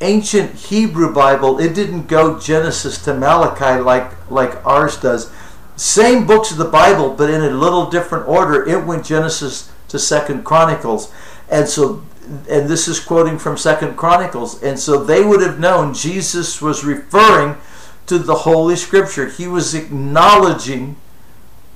ancient 0.00 0.54
Hebrew 0.54 1.12
Bible, 1.12 1.58
it 1.58 1.74
didn't 1.74 2.06
go 2.06 2.38
Genesis 2.38 3.02
to 3.04 3.14
Malachi 3.14 3.80
like 3.80 4.30
like 4.30 4.64
ours 4.66 4.96
does. 4.96 5.32
Same 5.76 6.26
books 6.26 6.50
of 6.50 6.58
the 6.58 6.64
Bible, 6.64 7.14
but 7.14 7.30
in 7.30 7.40
a 7.40 7.50
little 7.50 7.88
different 7.88 8.28
order. 8.28 8.68
It 8.68 8.84
went 8.84 9.06
Genesis 9.06 9.72
to 9.88 9.98
Second 9.98 10.44
Chronicles, 10.44 11.12
and 11.50 11.68
so 11.68 12.02
and 12.48 12.68
this 12.68 12.86
is 12.88 13.00
quoting 13.00 13.38
from 13.38 13.56
Second 13.56 13.96
Chronicles, 13.96 14.62
and 14.62 14.78
so 14.78 15.02
they 15.02 15.24
would 15.24 15.40
have 15.40 15.58
known 15.58 15.94
Jesus 15.94 16.60
was 16.62 16.84
referring 16.84 17.56
to 18.06 18.18
the 18.18 18.34
Holy 18.34 18.76
Scripture. 18.76 19.28
He 19.28 19.48
was 19.48 19.74
acknowledging 19.74 20.96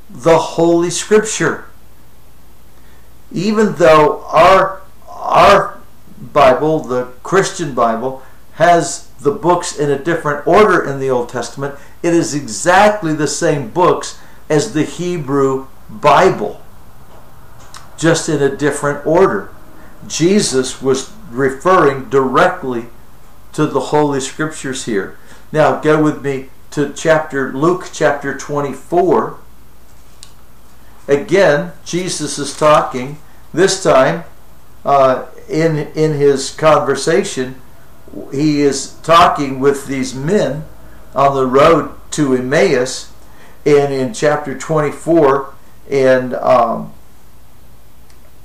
the 0.08 0.38
Holy 0.38 0.90
Scripture. 0.90 1.65
Even 3.32 3.74
though 3.74 4.24
our 4.24 4.82
our 5.08 5.78
Bible, 6.32 6.80
the 6.80 7.06
Christian 7.22 7.74
Bible, 7.74 8.22
has 8.54 9.08
the 9.20 9.32
books 9.32 9.76
in 9.76 9.90
a 9.90 9.98
different 9.98 10.46
order 10.46 10.82
in 10.82 10.98
the 10.98 11.10
Old 11.10 11.28
Testament, 11.28 11.74
it 12.02 12.14
is 12.14 12.34
exactly 12.34 13.12
the 13.12 13.26
same 13.26 13.70
books 13.70 14.18
as 14.48 14.72
the 14.72 14.84
Hebrew 14.84 15.66
Bible, 15.90 16.62
just 17.98 18.28
in 18.28 18.42
a 18.42 18.56
different 18.56 19.06
order. 19.06 19.50
Jesus 20.06 20.80
was 20.80 21.12
referring 21.30 22.08
directly 22.08 22.86
to 23.52 23.66
the 23.66 23.80
Holy 23.80 24.20
Scriptures 24.20 24.84
here. 24.84 25.18
Now, 25.52 25.80
go 25.80 26.02
with 26.02 26.22
me 26.22 26.50
to 26.72 26.92
chapter 26.92 27.52
Luke 27.52 27.90
chapter 27.92 28.36
24. 28.36 29.38
Again, 31.08 31.72
Jesus 31.84 32.38
is 32.38 32.56
talking, 32.56 33.18
this 33.52 33.82
time 33.82 34.24
uh, 34.84 35.26
in, 35.48 35.76
in 35.94 36.14
his 36.14 36.50
conversation, 36.50 37.60
he 38.32 38.62
is 38.62 38.94
talking 39.02 39.60
with 39.60 39.86
these 39.86 40.14
men 40.14 40.64
on 41.14 41.34
the 41.34 41.46
road 41.46 41.92
to 42.12 42.34
Emmaus, 42.34 43.12
and 43.64 43.92
in 43.92 44.14
chapter 44.14 44.56
24, 44.56 45.54
and 45.90 46.34
um, 46.34 46.92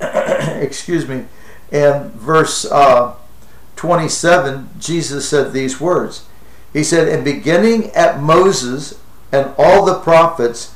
excuse 0.00 1.06
me, 1.08 1.24
and 1.70 2.12
verse 2.12 2.64
uh, 2.64 3.14
27, 3.76 4.70
Jesus 4.78 5.28
said 5.28 5.52
these 5.52 5.80
words. 5.80 6.26
He 6.72 6.84
said, 6.84 7.08
And 7.08 7.24
beginning 7.24 7.90
at 7.90 8.20
Moses 8.20 9.00
and 9.32 9.52
all 9.58 9.84
the 9.84 9.98
prophets, 9.98 10.71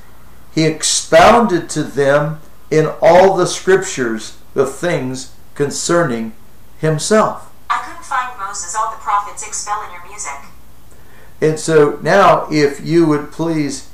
he 0.57 0.65
expounded 0.65 1.69
to 1.69 1.83
them 1.83 2.41
in 2.71 2.91
all 3.03 3.37
the 3.37 3.47
scriptures 3.47 4.39
the 4.55 4.65
things 4.65 5.35
concerning 5.55 6.33
himself. 6.79 7.53
I 7.69 7.83
couldn't 7.85 8.03
find 8.03 8.39
Moses, 8.41 8.75
all 8.75 8.91
the 8.91 8.97
prophets 8.97 9.47
expel 9.47 9.85
in 9.87 9.93
your 9.93 10.07
music. 10.09 10.33
And 11.43 11.61
so 11.61 11.99
now, 12.03 12.49
if 12.51 12.85
you 12.85 13.07
would 13.07 13.31
please 13.31 13.91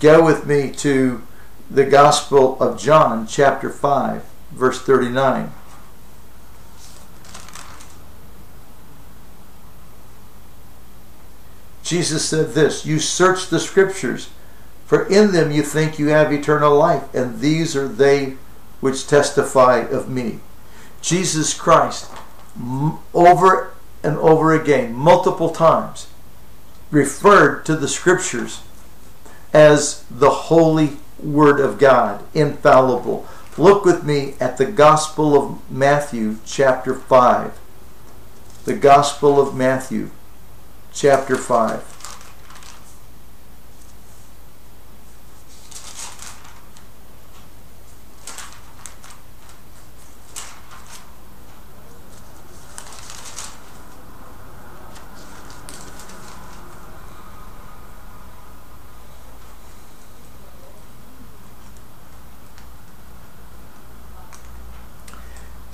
go 0.00 0.24
with 0.24 0.44
me 0.44 0.72
to 0.72 1.22
the 1.70 1.84
Gospel 1.84 2.60
of 2.60 2.80
John, 2.80 3.24
chapter 3.28 3.70
5, 3.70 4.24
verse 4.50 4.82
39. 4.82 5.52
Jesus 11.84 12.28
said 12.28 12.54
this 12.54 12.84
You 12.84 12.98
search 12.98 13.48
the 13.48 13.60
scriptures, 13.60 14.30
for 14.92 15.06
in 15.06 15.32
them 15.32 15.50
you 15.50 15.62
think 15.62 15.98
you 15.98 16.08
have 16.08 16.30
eternal 16.30 16.76
life, 16.76 17.04
and 17.14 17.40
these 17.40 17.74
are 17.74 17.88
they 17.88 18.36
which 18.82 19.06
testify 19.06 19.78
of 19.78 20.10
me. 20.10 20.38
Jesus 21.00 21.54
Christ, 21.54 22.10
over 23.14 23.72
and 24.02 24.18
over 24.18 24.52
again, 24.52 24.92
multiple 24.92 25.48
times, 25.48 26.08
referred 26.90 27.64
to 27.64 27.74
the 27.74 27.88
scriptures 27.88 28.60
as 29.54 30.04
the 30.10 30.28
holy 30.28 30.98
word 31.18 31.58
of 31.58 31.78
God, 31.78 32.22
infallible. 32.34 33.26
Look 33.56 33.86
with 33.86 34.04
me 34.04 34.34
at 34.40 34.58
the 34.58 34.66
Gospel 34.66 35.34
of 35.34 35.70
Matthew, 35.70 36.36
chapter 36.44 36.94
5. 36.94 37.58
The 38.66 38.74
Gospel 38.74 39.40
of 39.40 39.56
Matthew, 39.56 40.10
chapter 40.92 41.36
5. 41.36 41.91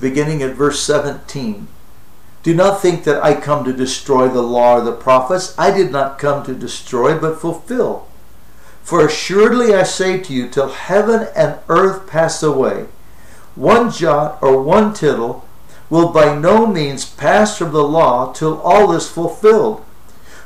Beginning 0.00 0.42
at 0.42 0.54
verse 0.54 0.80
17. 0.80 1.68
Do 2.42 2.54
not 2.54 2.80
think 2.80 3.04
that 3.04 3.22
I 3.22 3.40
come 3.40 3.64
to 3.64 3.72
destroy 3.72 4.28
the 4.28 4.42
law 4.42 4.76
or 4.78 4.80
the 4.80 4.92
prophets. 4.92 5.54
I 5.58 5.70
did 5.70 5.90
not 5.90 6.18
come 6.18 6.44
to 6.44 6.54
destroy, 6.54 7.18
but 7.18 7.40
fulfill. 7.40 8.06
For 8.82 9.04
assuredly 9.04 9.74
I 9.74 9.82
say 9.82 10.18
to 10.18 10.32
you, 10.32 10.48
till 10.48 10.68
heaven 10.68 11.28
and 11.36 11.58
earth 11.68 12.06
pass 12.06 12.42
away, 12.42 12.86
one 13.54 13.90
jot 13.90 14.38
or 14.40 14.62
one 14.62 14.94
tittle 14.94 15.44
will 15.90 16.10
by 16.10 16.34
no 16.34 16.66
means 16.66 17.04
pass 17.04 17.58
from 17.58 17.72
the 17.72 17.82
law 17.82 18.32
till 18.32 18.60
all 18.60 18.92
is 18.92 19.08
fulfilled. 19.08 19.84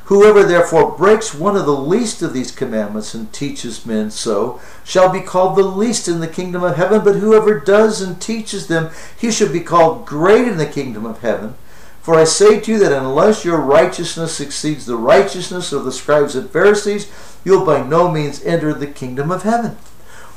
Whoever 0.05 0.43
therefore 0.43 0.97
breaks 0.97 1.33
one 1.33 1.55
of 1.55 1.65
the 1.65 1.75
least 1.75 2.21
of 2.21 2.33
these 2.33 2.51
commandments 2.51 3.13
and 3.13 3.31
teaches 3.31 3.85
men 3.85 4.11
so 4.11 4.59
shall 4.83 5.09
be 5.09 5.21
called 5.21 5.55
the 5.55 5.63
least 5.63 6.09
in 6.09 6.19
the 6.19 6.27
kingdom 6.27 6.61
of 6.61 6.75
heaven, 6.75 7.03
but 7.03 7.15
whoever 7.15 7.59
does 7.59 8.01
and 8.01 8.21
teaches 8.21 8.67
them, 8.67 8.91
he 9.17 9.31
shall 9.31 9.51
be 9.51 9.61
called 9.61 10.05
great 10.05 10.45
in 10.47 10.57
the 10.57 10.65
kingdom 10.65 11.05
of 11.05 11.21
heaven. 11.21 11.55
For 12.01 12.15
I 12.15 12.25
say 12.25 12.59
to 12.59 12.71
you 12.73 12.79
that 12.79 12.91
unless 12.91 13.45
your 13.45 13.61
righteousness 13.61 14.41
exceeds 14.41 14.85
the 14.85 14.97
righteousness 14.97 15.71
of 15.71 15.85
the 15.85 15.91
scribes 15.93 16.35
and 16.35 16.49
Pharisees, 16.49 17.09
you'll 17.45 17.65
by 17.65 17.81
no 17.81 18.11
means 18.11 18.43
enter 18.43 18.73
the 18.73 18.87
kingdom 18.87 19.31
of 19.31 19.43
heaven. 19.43 19.77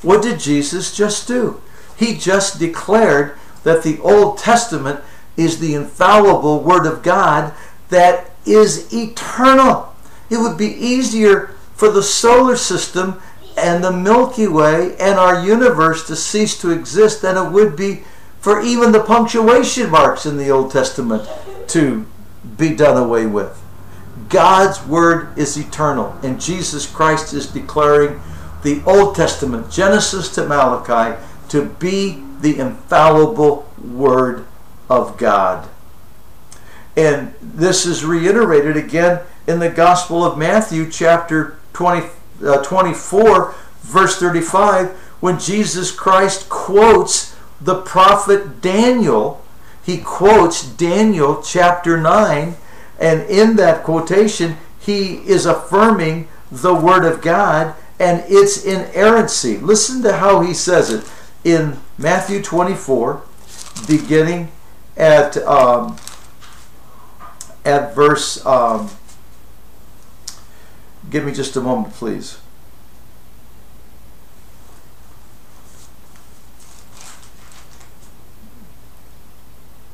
What 0.01 0.23
did 0.23 0.39
Jesus 0.39 0.97
just 0.97 1.27
do? 1.27 1.61
He 1.97 2.17
just 2.17 2.61
declared 2.61 3.37
that 3.65 3.83
the 3.83 3.99
Old 3.99 4.39
Testament 4.39 5.01
is 5.37 5.59
the 5.59 5.75
infallible 5.75 6.63
Word 6.63 6.87
of 6.87 7.03
God 7.03 7.53
that 7.89 8.31
is 8.47 8.93
eternal. 8.93 9.95
It 10.31 10.39
would 10.39 10.57
be 10.57 10.67
easier 10.67 11.55
for 11.75 11.91
the 11.91 12.03
solar 12.03 12.57
system 12.57 13.21
and 13.57 13.83
the 13.83 13.93
Milky 13.93 14.47
Way 14.47 14.97
and 14.99 15.19
our 15.19 15.45
universe 15.45 16.07
to 16.07 16.17
cease 16.17 16.59
to 16.61 16.71
exist 16.71 17.23
than 17.23 17.37
it 17.37 17.51
would 17.51 17.77
be 17.77 18.05
for 18.41 18.61
even 18.61 18.93
the 18.93 19.03
punctuation 19.03 19.91
marks 19.91 20.25
in 20.25 20.37
the 20.37 20.51
Old 20.51 20.71
Testament 20.71 21.29
to 21.69 22.07
be 22.57 22.75
done 22.75 22.97
away 22.97 23.27
with. 23.27 23.61
God's 24.29 24.85
Word 24.87 25.37
is 25.37 25.57
eternal, 25.57 26.17
and 26.23 26.41
Jesus 26.41 26.87
Christ 26.87 27.33
is 27.33 27.47
declaring 27.47 28.21
the 28.63 28.83
Old 28.87 29.15
Testament, 29.15 29.71
Genesis 29.71 30.33
to 30.35 30.47
Malachi, 30.47 31.21
to 31.49 31.65
be 31.65 32.23
the 32.41 32.59
infallible 32.59 33.71
Word 33.83 34.47
of 34.89 35.17
God. 35.17 35.69
And 36.97 37.35
this 37.43 37.85
is 37.85 38.05
reiterated 38.05 38.77
again 38.77 39.21
in 39.47 39.59
the 39.59 39.69
Gospel 39.69 40.25
of 40.25 40.39
Matthew, 40.39 40.91
chapter 40.91 41.59
20, 41.75 42.09
uh, 42.45 42.63
24, 42.63 43.55
verse 43.83 44.19
35, 44.19 44.91
when 45.21 45.39
Jesus 45.39 45.91
Christ 45.91 46.49
quotes 46.49 47.37
the 47.61 47.83
prophet 47.83 48.61
Daniel. 48.63 49.43
He 49.85 49.99
quotes 49.99 50.67
Daniel 50.67 51.43
chapter 51.43 51.99
9, 51.99 52.57
and 52.99 53.23
in 53.31 53.57
that 53.57 53.85
quotation, 53.85 54.57
he 54.81 55.17
is 55.17 55.45
affirming 55.45 56.29
the 56.51 56.75
Word 56.75 57.05
of 57.05 57.21
God 57.21 57.75
and 58.01 58.25
its 58.27 58.65
inerrancy. 58.65 59.59
Listen 59.59 60.03
to 60.03 60.15
how 60.15 60.41
he 60.41 60.55
says 60.55 60.91
it 60.91 61.11
in 61.45 61.77
Matthew 61.99 62.43
24, 62.43 63.23
beginning 63.87 64.51
at. 64.97 65.37
Um, 65.39 65.99
at 67.67 67.95
verse, 67.95 68.45
um, 68.47 68.91
give 71.11 71.25
me 71.25 71.33
just 71.33 71.57
a 71.57 71.61
moment, 71.61 71.93
please. 71.95 72.39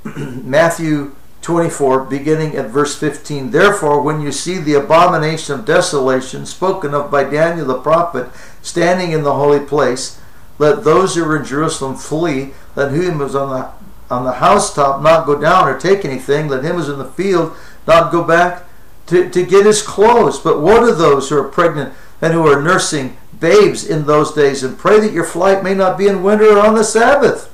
Matthew 0.44 1.16
24, 1.40 2.04
beginning 2.04 2.56
at 2.56 2.68
verse 2.68 2.96
15. 2.98 3.50
Therefore, 3.50 4.02
when 4.02 4.20
you 4.20 4.30
see 4.30 4.58
the 4.58 4.74
abomination 4.74 5.58
of 5.58 5.64
desolation 5.64 6.44
spoken 6.44 6.94
of 6.94 7.11
by 7.11 7.24
Daniel 7.24 7.66
the 7.66 7.80
prophet 7.80 8.28
standing 8.61 9.12
in 9.12 9.22
the 9.22 9.35
holy 9.35 9.61
place, 9.61 10.20
let 10.58 10.85
those 10.85 11.14
who 11.14 11.24
are 11.24 11.37
in 11.37 11.44
Jerusalem 11.44 11.96
flee, 11.96 12.52
let 12.76 12.92
him 12.92 13.14
who 13.14 13.24
is 13.24 13.35
on 13.35 13.48
the 13.48 13.82
on 14.12 14.25
the 14.25 14.33
housetop 14.33 15.03
not 15.03 15.27
go 15.27 15.40
down 15.40 15.68
or 15.68 15.79
take 15.79 16.05
anything. 16.05 16.48
Let 16.48 16.64
him 16.64 16.77
who's 16.77 16.88
in 16.88 16.98
the 16.98 17.05
field 17.05 17.57
not 17.87 18.12
go 18.12 18.22
back 18.22 18.64
to, 19.07 19.29
to 19.31 19.44
get 19.44 19.66
his 19.66 19.83
clothes. 19.83 20.38
But 20.38 20.61
woe 20.61 20.87
to 20.87 20.94
those 20.94 21.29
who 21.29 21.38
are 21.38 21.48
pregnant 21.48 21.94
and 22.20 22.33
who 22.33 22.46
are 22.46 22.62
nursing 22.62 23.16
babes 23.40 23.85
in 23.85 24.07
those 24.07 24.33
days, 24.33 24.62
and 24.62 24.79
pray 24.79 25.01
that 25.01 25.12
your 25.12 25.25
flight 25.25 25.64
may 25.64 25.75
not 25.75 25.98
be 25.98 26.07
in 26.07 26.22
winter 26.22 26.57
or 26.57 26.64
on 26.64 26.75
the 26.75 26.85
Sabbath. 26.85 27.53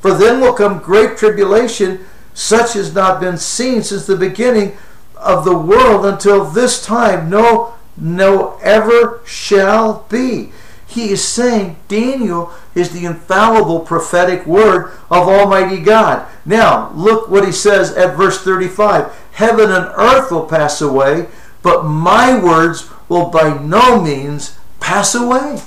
For 0.00 0.12
then 0.12 0.40
will 0.40 0.52
come 0.52 0.80
great 0.80 1.16
tribulation, 1.16 2.04
such 2.34 2.74
as 2.74 2.86
has 2.86 2.94
not 2.94 3.20
been 3.20 3.38
seen 3.38 3.82
since 3.82 4.06
the 4.06 4.16
beginning 4.16 4.76
of 5.16 5.44
the 5.44 5.56
world 5.56 6.04
until 6.04 6.44
this 6.44 6.84
time. 6.84 7.30
No, 7.30 7.74
no, 7.96 8.58
ever 8.62 9.20
shall 9.24 10.06
be. 10.08 10.52
He 10.88 11.10
is 11.10 11.22
saying 11.22 11.76
Daniel 11.86 12.50
is 12.74 12.90
the 12.90 13.04
infallible 13.04 13.80
prophetic 13.80 14.46
word 14.46 14.90
of 15.10 15.28
Almighty 15.28 15.80
God. 15.80 16.26
Now, 16.46 16.90
look 16.94 17.28
what 17.28 17.44
he 17.44 17.52
says 17.52 17.94
at 17.94 18.16
verse 18.16 18.42
35 18.42 19.14
Heaven 19.32 19.70
and 19.70 19.92
earth 19.96 20.30
will 20.30 20.46
pass 20.46 20.80
away, 20.80 21.26
but 21.62 21.84
my 21.84 22.42
words 22.42 22.88
will 23.08 23.28
by 23.28 23.58
no 23.62 24.02
means 24.02 24.58
pass 24.80 25.14
away. 25.14 25.60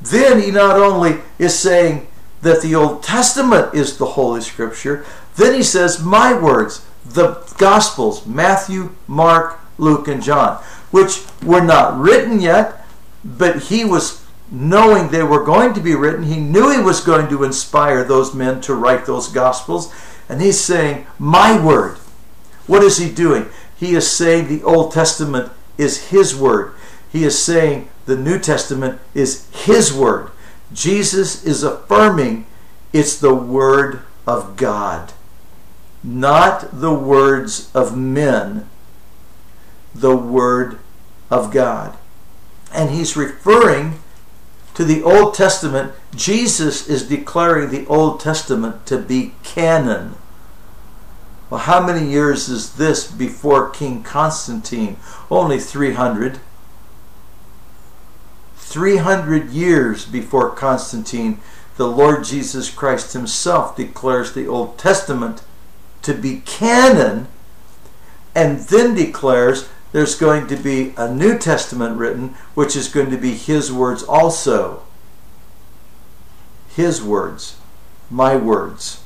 Then 0.00 0.40
he 0.40 0.50
not 0.50 0.78
only 0.78 1.18
is 1.38 1.58
saying 1.58 2.06
that 2.40 2.62
the 2.62 2.74
Old 2.74 3.02
Testament 3.02 3.74
is 3.74 3.98
the 3.98 4.06
Holy 4.06 4.40
Scripture, 4.40 5.04
then 5.36 5.54
he 5.54 5.62
says, 5.62 6.02
My 6.02 6.32
words, 6.38 6.86
the 7.04 7.34
Gospels, 7.58 8.26
Matthew, 8.26 8.94
Mark, 9.06 9.60
Luke, 9.76 10.08
and 10.08 10.22
John, 10.22 10.62
which 10.90 11.24
were 11.42 11.60
not 11.60 11.98
written 11.98 12.40
yet, 12.40 12.77
but 13.24 13.64
he 13.64 13.84
was 13.84 14.24
knowing 14.50 15.08
they 15.08 15.22
were 15.22 15.44
going 15.44 15.74
to 15.74 15.80
be 15.80 15.94
written. 15.94 16.24
He 16.24 16.40
knew 16.40 16.70
he 16.70 16.80
was 16.80 17.00
going 17.00 17.28
to 17.28 17.44
inspire 17.44 18.04
those 18.04 18.34
men 18.34 18.60
to 18.62 18.74
write 18.74 19.06
those 19.06 19.28
Gospels. 19.28 19.92
And 20.28 20.40
he's 20.40 20.60
saying, 20.60 21.06
My 21.18 21.62
word. 21.62 21.98
What 22.66 22.82
is 22.82 22.98
he 22.98 23.10
doing? 23.10 23.46
He 23.76 23.94
is 23.94 24.10
saying 24.10 24.48
the 24.48 24.62
Old 24.62 24.92
Testament 24.92 25.50
is 25.78 26.08
his 26.08 26.36
word. 26.36 26.74
He 27.10 27.24
is 27.24 27.42
saying 27.42 27.88
the 28.06 28.16
New 28.16 28.38
Testament 28.38 29.00
is 29.14 29.48
his 29.52 29.92
word. 29.92 30.30
Jesus 30.72 31.44
is 31.44 31.62
affirming 31.62 32.46
it's 32.92 33.16
the 33.16 33.34
word 33.34 34.02
of 34.26 34.56
God, 34.56 35.12
not 36.02 36.80
the 36.80 36.92
words 36.92 37.70
of 37.74 37.96
men, 37.96 38.68
the 39.94 40.16
word 40.16 40.78
of 41.30 41.50
God. 41.50 41.96
And 42.72 42.90
he's 42.90 43.16
referring 43.16 44.00
to 44.74 44.84
the 44.84 45.02
Old 45.02 45.34
Testament. 45.34 45.92
Jesus 46.14 46.88
is 46.88 47.08
declaring 47.08 47.70
the 47.70 47.86
Old 47.86 48.20
Testament 48.20 48.86
to 48.86 48.98
be 48.98 49.34
canon. 49.42 50.14
Well, 51.50 51.60
how 51.60 51.84
many 51.84 52.08
years 52.08 52.48
is 52.48 52.74
this 52.74 53.10
before 53.10 53.70
King 53.70 54.02
Constantine? 54.02 54.98
Only 55.30 55.58
300. 55.58 56.40
300 58.56 59.50
years 59.50 60.04
before 60.04 60.50
Constantine, 60.50 61.40
the 61.78 61.88
Lord 61.88 62.24
Jesus 62.24 62.70
Christ 62.70 63.14
himself 63.14 63.74
declares 63.76 64.34
the 64.34 64.46
Old 64.46 64.78
Testament 64.78 65.42
to 66.02 66.12
be 66.12 66.42
canon 66.44 67.28
and 68.34 68.60
then 68.60 68.94
declares 68.94 69.68
there's 69.92 70.14
going 70.14 70.46
to 70.48 70.56
be 70.56 70.92
a 70.96 71.12
New 71.12 71.38
Testament 71.38 71.98
written, 71.98 72.34
which 72.54 72.76
is 72.76 72.88
going 72.88 73.10
to 73.10 73.16
be 73.16 73.32
his 73.32 73.72
words 73.72 74.02
also. 74.02 74.82
His 76.68 77.02
words, 77.02 77.56
my 78.10 78.36
words, 78.36 79.02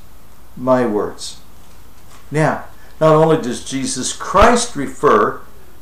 my 0.57 0.87
words. 0.87 1.41
Now, 2.31 2.65
not 3.01 3.15
only 3.15 3.41
does 3.41 3.65
Jesus 3.65 4.13
Christ 4.13 4.77
refer 4.77 5.41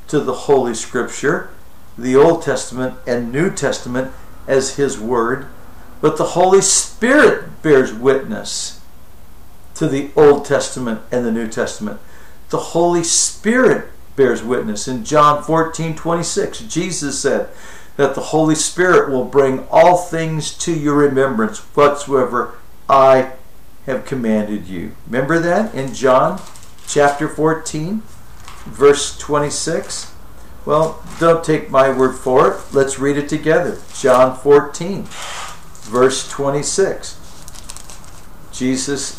to 0.08 0.20
the 0.20 0.34
Holy 0.34 0.74
Scripture, 0.74 1.50
the 1.96 2.16
Old 2.16 2.42
Testament 2.42 2.96
and 3.06 3.30
New 3.30 3.50
Testament 3.50 4.12
as 4.46 4.76
His 4.76 4.98
Word, 4.98 5.46
but 6.00 6.16
the 6.16 6.28
Holy 6.28 6.62
Spirit 6.62 7.62
bears 7.62 7.92
witness 7.92 8.80
to 9.74 9.86
the 9.86 10.10
Old 10.16 10.44
Testament 10.44 11.02
and 11.12 11.24
the 11.24 11.32
New 11.32 11.46
Testament. 11.46 12.00
The 12.48 12.58
Holy 12.58 13.04
Spirit 13.04 13.90
bears 14.20 14.42
witness. 14.42 14.87
In 14.87 15.02
John 15.02 15.42
14 15.42 15.96
26, 15.96 16.61
Jesus 16.64 17.18
said 17.18 17.48
that 17.96 18.14
the 18.14 18.20
Holy 18.20 18.54
Spirit 18.54 19.11
will 19.11 19.24
bring 19.24 19.66
all 19.70 19.96
things 19.96 20.52
to 20.59 20.78
your 20.78 20.96
remembrance 20.96 21.61
whatsoever 21.74 22.59
I 22.87 23.33
have 23.87 24.04
commanded 24.04 24.66
you. 24.66 24.92
Remember 25.06 25.38
that 25.38 25.74
in 25.74 25.94
John 25.94 26.38
chapter 26.87 27.28
14, 27.28 28.02
verse 28.66 29.16
26? 29.16 30.12
Well, 30.66 31.02
don't 31.18 31.42
take 31.42 31.70
my 31.70 31.88
word 31.88 32.12
for 32.12 32.50
it. 32.50 32.61
Let's 32.74 32.98
read 32.98 33.16
it 33.16 33.30
together. 33.30 33.80
John 33.98 34.37
14, 34.37 35.04
verse 35.88 36.28
26. 36.28 37.16
Jesus 38.52 39.16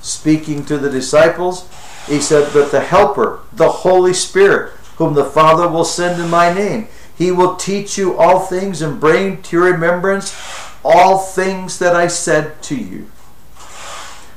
speaking 0.00 0.64
to 0.66 0.78
the 0.78 0.90
disciples, 0.90 1.68
he 2.06 2.20
said, 2.20 2.52
But 2.52 2.70
the 2.70 2.80
Helper, 2.80 3.40
the 3.52 3.68
Holy 3.68 4.12
Spirit, 4.12 4.72
whom 4.96 5.14
the 5.14 5.24
Father 5.24 5.68
will 5.68 5.84
send 5.84 6.20
in 6.20 6.30
my 6.30 6.52
name, 6.52 6.88
he 7.16 7.30
will 7.30 7.56
teach 7.56 7.96
you 7.96 8.16
all 8.16 8.40
things 8.40 8.82
and 8.82 9.00
bring 9.00 9.42
to 9.42 9.56
your 9.56 9.72
remembrance 9.72 10.36
all 10.84 11.18
things 11.18 11.78
that 11.78 11.94
I 11.94 12.08
said 12.08 12.60
to 12.64 12.76
you. 12.76 13.10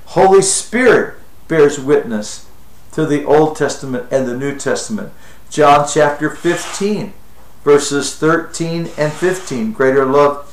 Holy 0.08 0.42
Spirit 0.42 1.16
bears 1.48 1.80
witness 1.80 2.48
to 2.94 3.06
the 3.06 3.26
Old 3.26 3.56
Testament 3.56 4.08
and 4.12 4.28
the 4.28 4.38
New 4.38 4.58
Testament. 4.58 5.12
John 5.50 5.88
chapter 5.92 6.30
15, 6.30 7.14
verses 7.64 8.16
13 8.16 8.92
and 8.98 9.12
15. 9.12 9.74
Greater 9.74 10.06
love 10.06 10.52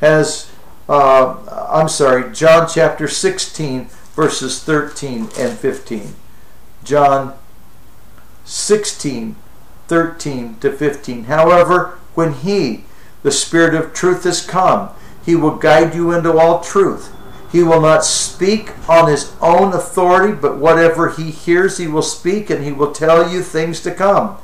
has, 0.00 0.50
uh, 0.88 1.68
I'm 1.70 1.88
sorry, 1.88 2.32
John 2.32 2.68
chapter 2.72 3.08
16, 3.08 3.86
verses 4.14 4.62
13 4.62 5.30
and 5.38 5.58
15. 5.58 6.14
John 6.84 7.34
16, 8.44 9.36
13 9.88 10.56
to 10.60 10.72
15. 10.72 11.24
However, 11.24 11.98
when 12.14 12.34
He, 12.34 12.84
the 13.22 13.32
Spirit 13.32 13.74
of 13.74 13.92
truth, 13.92 14.24
is 14.26 14.44
come, 14.44 14.90
He 15.24 15.34
will 15.34 15.56
guide 15.56 15.94
you 15.94 16.12
into 16.12 16.36
all 16.36 16.60
truth. 16.60 17.14
He 17.54 17.62
will 17.62 17.80
not 17.80 18.04
speak 18.04 18.72
on 18.88 19.08
his 19.08 19.32
own 19.40 19.72
authority, 19.72 20.32
but 20.34 20.58
whatever 20.58 21.10
he 21.10 21.30
hears, 21.30 21.78
he 21.78 21.86
will 21.86 22.02
speak, 22.02 22.50
and 22.50 22.64
he 22.64 22.72
will 22.72 22.90
tell 22.90 23.30
you 23.30 23.44
things 23.44 23.80
to 23.82 23.94
come. 23.94 24.38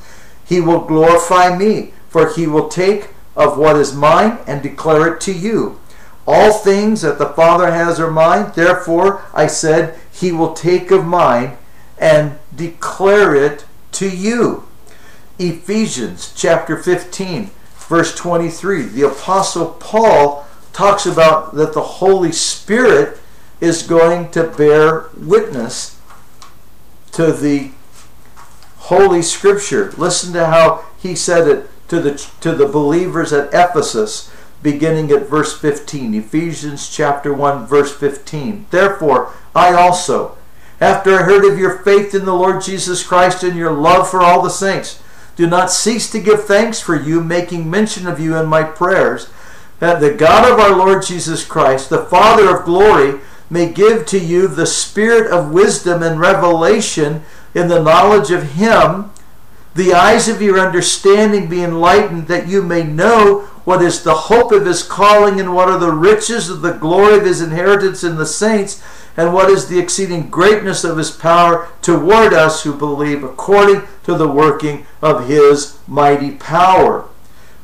He 0.44 0.60
will 0.60 0.82
glorify 0.82 1.58
me, 1.58 1.92
for 2.08 2.32
he 2.32 2.46
will 2.46 2.68
take 2.68 3.08
of 3.34 3.58
what 3.58 3.74
is 3.74 3.96
mine 3.96 4.38
and 4.46 4.62
declare 4.62 5.12
it 5.12 5.20
to 5.22 5.32
you. 5.32 5.80
All 6.24 6.52
things 6.52 7.02
that 7.02 7.18
the 7.18 7.30
Father 7.30 7.72
has 7.72 7.98
are 7.98 8.12
mine, 8.12 8.52
therefore 8.54 9.24
I 9.34 9.48
said, 9.48 9.98
He 10.12 10.30
will 10.30 10.54
take 10.54 10.92
of 10.92 11.04
mine 11.04 11.58
and 12.00 12.38
declare 12.54 13.36
it 13.36 13.66
to 13.92 14.08
you. 14.08 14.66
Ephesians 15.38 16.32
chapter 16.34 16.76
15, 16.76 17.50
verse 17.76 18.14
23. 18.16 18.82
The 18.82 19.06
Apostle 19.06 19.66
Paul 19.78 20.46
talks 20.72 21.06
about 21.06 21.54
that 21.54 21.74
the 21.74 21.82
Holy 21.82 22.32
Spirit 22.32 23.18
is 23.60 23.82
going 23.82 24.30
to 24.30 24.44
bear 24.44 25.10
witness 25.16 26.00
to 27.12 27.32
the 27.32 27.70
Holy 28.78 29.22
Scripture. 29.22 29.92
Listen 29.92 30.32
to 30.32 30.46
how 30.46 30.84
he 30.98 31.14
said 31.14 31.46
it 31.46 31.70
to 31.88 32.00
the 32.00 32.12
to 32.40 32.54
the 32.54 32.66
believers 32.66 33.32
at 33.32 33.52
Ephesus 33.52 34.32
beginning 34.62 35.10
at 35.10 35.28
verse 35.28 35.58
15 35.58 36.14
Ephesians 36.14 36.88
chapter 36.88 37.32
1 37.32 37.66
verse 37.66 37.92
15 37.96 38.66
Therefore 38.70 39.32
I 39.54 39.72
also 39.72 40.36
after 40.80 41.14
I 41.14 41.22
heard 41.22 41.44
of 41.44 41.58
your 41.58 41.78
faith 41.78 42.14
in 42.14 42.24
the 42.24 42.34
Lord 42.34 42.62
Jesus 42.62 43.02
Christ 43.02 43.42
and 43.42 43.56
your 43.56 43.72
love 43.72 44.10
for 44.10 44.20
all 44.20 44.42
the 44.42 44.48
saints. 44.48 45.02
Do 45.36 45.46
not 45.46 45.70
cease 45.70 46.10
to 46.10 46.20
give 46.20 46.44
thanks 46.44 46.80
for 46.80 47.00
you 47.00 47.22
making 47.22 47.70
mention 47.70 48.06
of 48.06 48.18
you 48.20 48.36
in 48.36 48.46
my 48.46 48.62
prayers 48.62 49.30
that 49.80 50.00
the 50.00 50.12
God 50.12 50.50
of 50.50 50.60
our 50.60 50.76
Lord 50.76 51.04
Jesus 51.04 51.44
Christ, 51.44 51.90
the 51.90 52.04
Father 52.04 52.54
of 52.54 52.64
glory, 52.64 53.20
may 53.48 53.72
give 53.72 54.06
to 54.06 54.18
you 54.18 54.46
the 54.46 54.66
spirit 54.66 55.30
of 55.32 55.52
wisdom 55.52 56.02
and 56.02 56.20
revelation 56.20 57.22
in 57.54 57.68
the 57.68 57.82
knowledge 57.82 58.30
of 58.30 58.52
Him, 58.52 59.10
the 59.74 59.92
eyes 59.94 60.28
of 60.28 60.42
your 60.42 60.60
understanding 60.60 61.48
be 61.48 61.62
enlightened, 61.62 62.28
that 62.28 62.46
you 62.46 62.62
may 62.62 62.84
know 62.84 63.40
what 63.64 63.82
is 63.82 64.02
the 64.02 64.14
hope 64.14 64.52
of 64.52 64.66
His 64.66 64.82
calling, 64.82 65.40
and 65.40 65.54
what 65.54 65.68
are 65.68 65.78
the 65.78 65.92
riches 65.92 66.50
of 66.50 66.60
the 66.60 66.74
glory 66.74 67.18
of 67.18 67.24
His 67.24 67.40
inheritance 67.40 68.04
in 68.04 68.16
the 68.16 68.26
saints, 68.26 68.82
and 69.20 69.34
what 69.34 69.50
is 69.50 69.68
the 69.68 69.78
exceeding 69.78 70.30
greatness 70.30 70.82
of 70.84 70.96
His 70.96 71.10
power 71.10 71.68
toward 71.82 72.32
us 72.32 72.62
who 72.62 72.74
believe, 72.74 73.22
according 73.22 73.82
to 74.04 74.14
the 74.14 74.28
working 74.28 74.86
of 75.02 75.28
His 75.28 75.78
mighty 75.86 76.32
power 76.32 77.06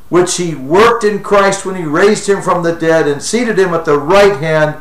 which 0.08 0.36
he 0.36 0.54
worked 0.54 1.04
in 1.04 1.22
Christ 1.22 1.66
when 1.66 1.74
he 1.74 1.84
raised 1.84 2.28
him 2.28 2.40
from 2.40 2.62
the 2.62 2.74
dead 2.74 3.08
and 3.08 3.22
seated 3.22 3.58
him 3.58 3.74
at 3.74 3.84
the 3.84 3.98
right 3.98 4.36
hand 4.36 4.80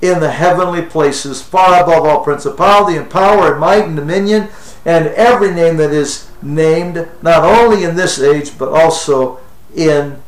in 0.00 0.20
the 0.20 0.30
heavenly 0.30 0.82
places, 0.82 1.42
far 1.42 1.82
above 1.82 2.06
all 2.06 2.22
principality 2.22 2.96
and 2.96 3.10
power 3.10 3.52
and 3.52 3.60
might 3.60 3.84
and 3.84 3.96
dominion, 3.96 4.48
and 4.84 5.08
every 5.08 5.52
name 5.52 5.76
that 5.78 5.90
is 5.90 6.30
named, 6.40 7.08
not 7.22 7.42
only 7.42 7.82
in 7.82 7.96
this 7.96 8.20
age, 8.20 8.56
but 8.56 8.68
also 8.68 9.40
in 9.74 10.22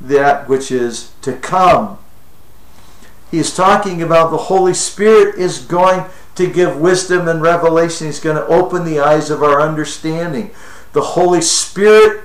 that 0.00 0.48
which 0.48 0.70
is 0.70 1.12
to 1.22 1.32
come. 1.32 1.98
He's 3.30 3.54
talking 3.54 4.02
about 4.02 4.30
the 4.30 4.36
Holy 4.36 4.74
Spirit 4.74 5.36
is 5.36 5.58
going 5.58 6.04
to 6.36 6.50
give 6.50 6.78
wisdom 6.78 7.26
and 7.28 7.42
revelation. 7.42 8.06
He's 8.06 8.20
going 8.20 8.36
to 8.36 8.46
open 8.46 8.84
the 8.84 9.00
eyes 9.00 9.30
of 9.30 9.42
our 9.42 9.60
understanding. 9.60 10.52
The 10.92 11.02
Holy 11.02 11.42
Spirit 11.42 12.22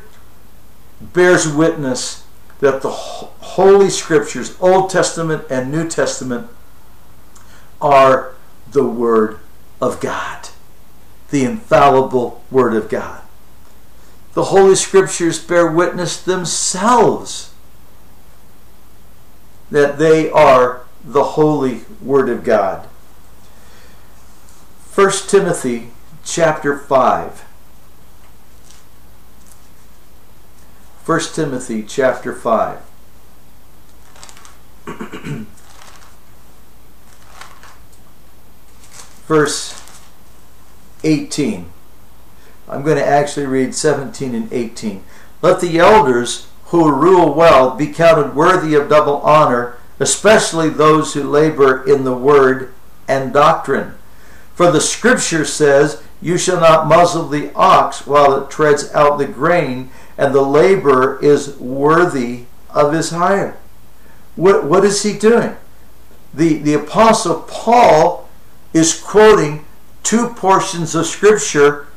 bears 1.02 1.52
witness 1.52 2.26
that 2.60 2.82
the 2.82 2.92
Holy 2.92 3.90
Scriptures, 3.90 4.56
Old 4.62 4.90
Testament 4.90 5.46
and 5.50 5.72
New 5.72 5.90
Testament, 5.90 6.48
are 7.82 8.36
the 8.72 8.86
Word 8.86 9.40
of 9.82 10.00
God, 10.00 10.50
the 11.32 11.44
infallible 11.44 12.44
Word 12.52 12.76
of 12.76 12.88
God. 12.88 13.22
The 14.34 14.46
Holy 14.46 14.76
Scriptures 14.76 15.44
bear 15.44 15.70
witness 15.70 16.22
themselves 16.22 17.52
that 19.72 19.98
they 19.98 20.30
are 20.30 20.86
the 21.04 21.24
holy 21.24 21.82
Word 22.02 22.30
of 22.30 22.44
God. 22.44 22.88
1 24.94 25.12
Timothy 25.28 25.92
chapter 26.24 26.78
5. 26.78 27.46
1 31.06 31.20
Timothy 31.34 31.84
chapter 31.84 32.36
5. 32.36 32.80
Verse 39.28 39.82
18. 41.04 41.72
I'm 42.68 42.84
going 42.84 42.98
to 42.98 43.06
actually 43.06 43.46
read 43.46 43.74
17 43.74 44.36
and 44.36 44.52
18. 44.54 45.04
Let 45.42 45.60
the 45.62 45.80
elders 45.80 46.48
who 46.66 46.92
rule 46.92 47.34
well 47.34 47.76
be 47.76 47.88
counted 47.88 48.36
worthy 48.36 48.76
of 48.76 48.88
double 48.90 49.18
honor, 49.18 49.78
especially 50.02 50.68
those 50.68 51.14
who 51.14 51.22
labor 51.22 51.88
in 51.88 52.04
the 52.04 52.16
word 52.16 52.74
and 53.08 53.32
doctrine. 53.32 53.94
For 54.56 54.72
the 54.72 54.82
scripture 54.82 55.46
says, 55.46 56.02
You 56.20 56.40
shall 56.40 56.60
not 56.60 56.88
muzzle 56.88 57.28
the 57.28 57.54
ox 57.54 58.08
while 58.08 58.36
it 58.36 58.50
treads 58.50 58.92
out 58.94 59.20
the 59.20 59.28
grain, 59.28 59.92
and 60.18 60.34
the 60.34 60.42
laborer 60.42 61.20
is 61.24 61.56
worthy 61.58 62.46
of 62.72 62.94
his 62.94 63.12
hire. 63.12 63.58
What, 64.36 64.64
what 64.64 64.84
is 64.84 65.04
he 65.04 65.18
doing? 65.18 65.56
The, 66.34 66.56
the 66.56 66.74
Apostle 66.74 67.46
Paul 67.48 68.28
is 68.74 69.00
quoting 69.00 69.66
two 70.02 70.30
portions 70.30 70.96
of 70.96 71.06
Scripture 71.06 71.88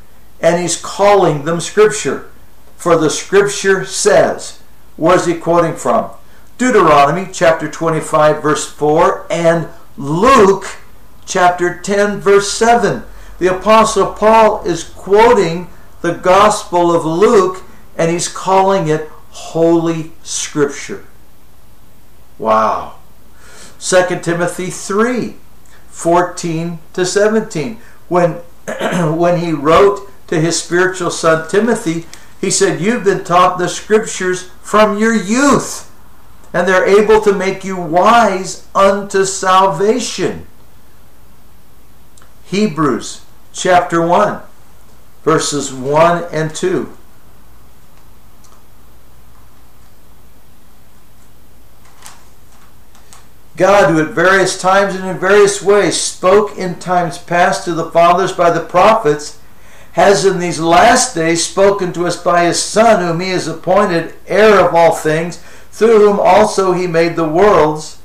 and 0.40 0.60
he's 0.60 0.76
calling 0.76 1.46
them 1.46 1.60
Scripture. 1.60 2.30
For 2.76 2.98
the 2.98 3.08
Scripture 3.08 3.86
says, 3.86 4.60
where 4.96 5.16
is 5.16 5.24
he 5.24 5.36
quoting 5.36 5.76
from? 5.76 6.10
Deuteronomy 6.56 7.28
chapter 7.32 7.70
25, 7.70 8.42
verse 8.42 8.70
4, 8.70 9.26
and 9.30 9.68
Luke 9.96 10.78
chapter 11.26 11.80
10, 11.80 12.20
verse 12.20 12.52
7. 12.52 13.02
The 13.38 13.56
Apostle 13.56 14.12
Paul 14.12 14.62
is 14.64 14.84
quoting 14.84 15.68
the 16.00 16.12
Gospel 16.12 16.94
of 16.94 17.04
Luke 17.04 17.62
and 17.96 18.10
he's 18.10 18.28
calling 18.28 18.88
it 18.88 19.08
Holy 19.30 20.12
Scripture. 20.22 21.04
Wow. 22.38 22.96
2 23.80 24.20
Timothy 24.20 24.70
3 24.70 25.36
14 25.88 26.78
to 26.92 27.06
17. 27.06 27.78
When, 28.08 28.32
when 29.16 29.40
he 29.40 29.52
wrote 29.52 30.10
to 30.26 30.40
his 30.40 30.60
spiritual 30.60 31.10
son 31.10 31.48
Timothy, 31.48 32.06
he 32.40 32.50
said, 32.50 32.80
You've 32.80 33.04
been 33.04 33.24
taught 33.24 33.58
the 33.58 33.68
scriptures 33.68 34.50
from 34.62 34.98
your 34.98 35.14
youth, 35.14 35.90
and 36.54 36.68
they're 36.68 36.86
able 36.86 37.20
to 37.20 37.32
make 37.34 37.64
you 37.64 37.76
wise 37.76 38.68
unto 38.76 39.24
salvation. 39.24 40.46
Hebrews 42.44 43.22
chapter 43.52 44.06
1, 44.06 44.40
verses 45.24 45.74
1 45.74 46.24
and 46.32 46.54
2. 46.54 46.96
God, 53.56 53.90
who 53.90 54.00
at 54.00 54.14
various 54.14 54.60
times 54.60 54.94
and 54.94 55.04
in 55.04 55.18
various 55.18 55.60
ways 55.60 56.00
spoke 56.00 56.56
in 56.56 56.78
times 56.78 57.18
past 57.18 57.64
to 57.64 57.74
the 57.74 57.90
fathers 57.90 58.32
by 58.32 58.50
the 58.50 58.60
prophets, 58.60 59.40
has 59.92 60.24
in 60.24 60.38
these 60.38 60.58
last 60.58 61.14
days 61.14 61.44
spoken 61.44 61.92
to 61.92 62.06
us 62.06 62.20
by 62.20 62.44
his 62.44 62.60
Son, 62.60 63.00
whom 63.00 63.20
he 63.20 63.30
has 63.30 63.46
appointed 63.48 64.14
heir 64.26 64.66
of 64.66 64.74
all 64.74 64.92
things, 64.92 65.42
through 65.74 65.98
whom 65.98 66.20
also 66.20 66.70
he 66.70 66.86
made 66.86 67.16
the 67.16 67.28
worlds, 67.28 67.98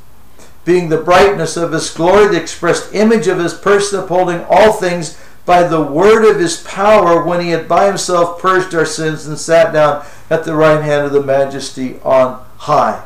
being 0.66 0.90
the 0.90 0.98
brightness 0.98 1.56
of 1.56 1.72
his 1.72 1.92
glory, 1.92 2.28
the 2.28 2.42
expressed 2.42 2.96
image 2.96 3.28
of 3.28 3.38
his 3.38 3.54
person, 3.54 4.00
upholding 4.00 4.44
all 4.50 4.74
things 4.74 5.22
by 5.46 5.62
the 5.62 5.80
word 5.80 6.28
of 6.28 6.40
his 6.40 6.64
power, 6.64 7.24
when 7.24 7.42
he 7.42 7.52
had 7.52 7.68
by 7.68 7.86
himself 7.86 8.42
purged 8.42 8.74
our 8.74 8.88
sins 8.88 9.28
and 9.28 9.38
sat 9.38 9.72
down 9.72 10.04
at 10.32 10.46
the 10.46 10.56
right 10.56 10.82
hand 10.82 11.06
of 11.06 11.12
the 11.12 11.22
majesty 11.22 12.00
on 12.00 12.44
high. 12.58 13.06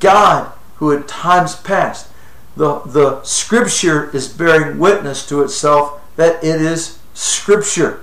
God 0.00 0.52
who 0.76 0.92
at 0.92 1.08
times 1.08 1.56
past, 1.56 2.10
the, 2.58 2.80
the 2.80 3.22
scripture 3.22 4.14
is 4.14 4.28
bearing 4.28 4.78
witness 4.78 5.26
to 5.28 5.40
itself 5.42 6.02
that 6.16 6.44
it 6.44 6.60
is 6.60 6.98
scripture. 7.14 8.02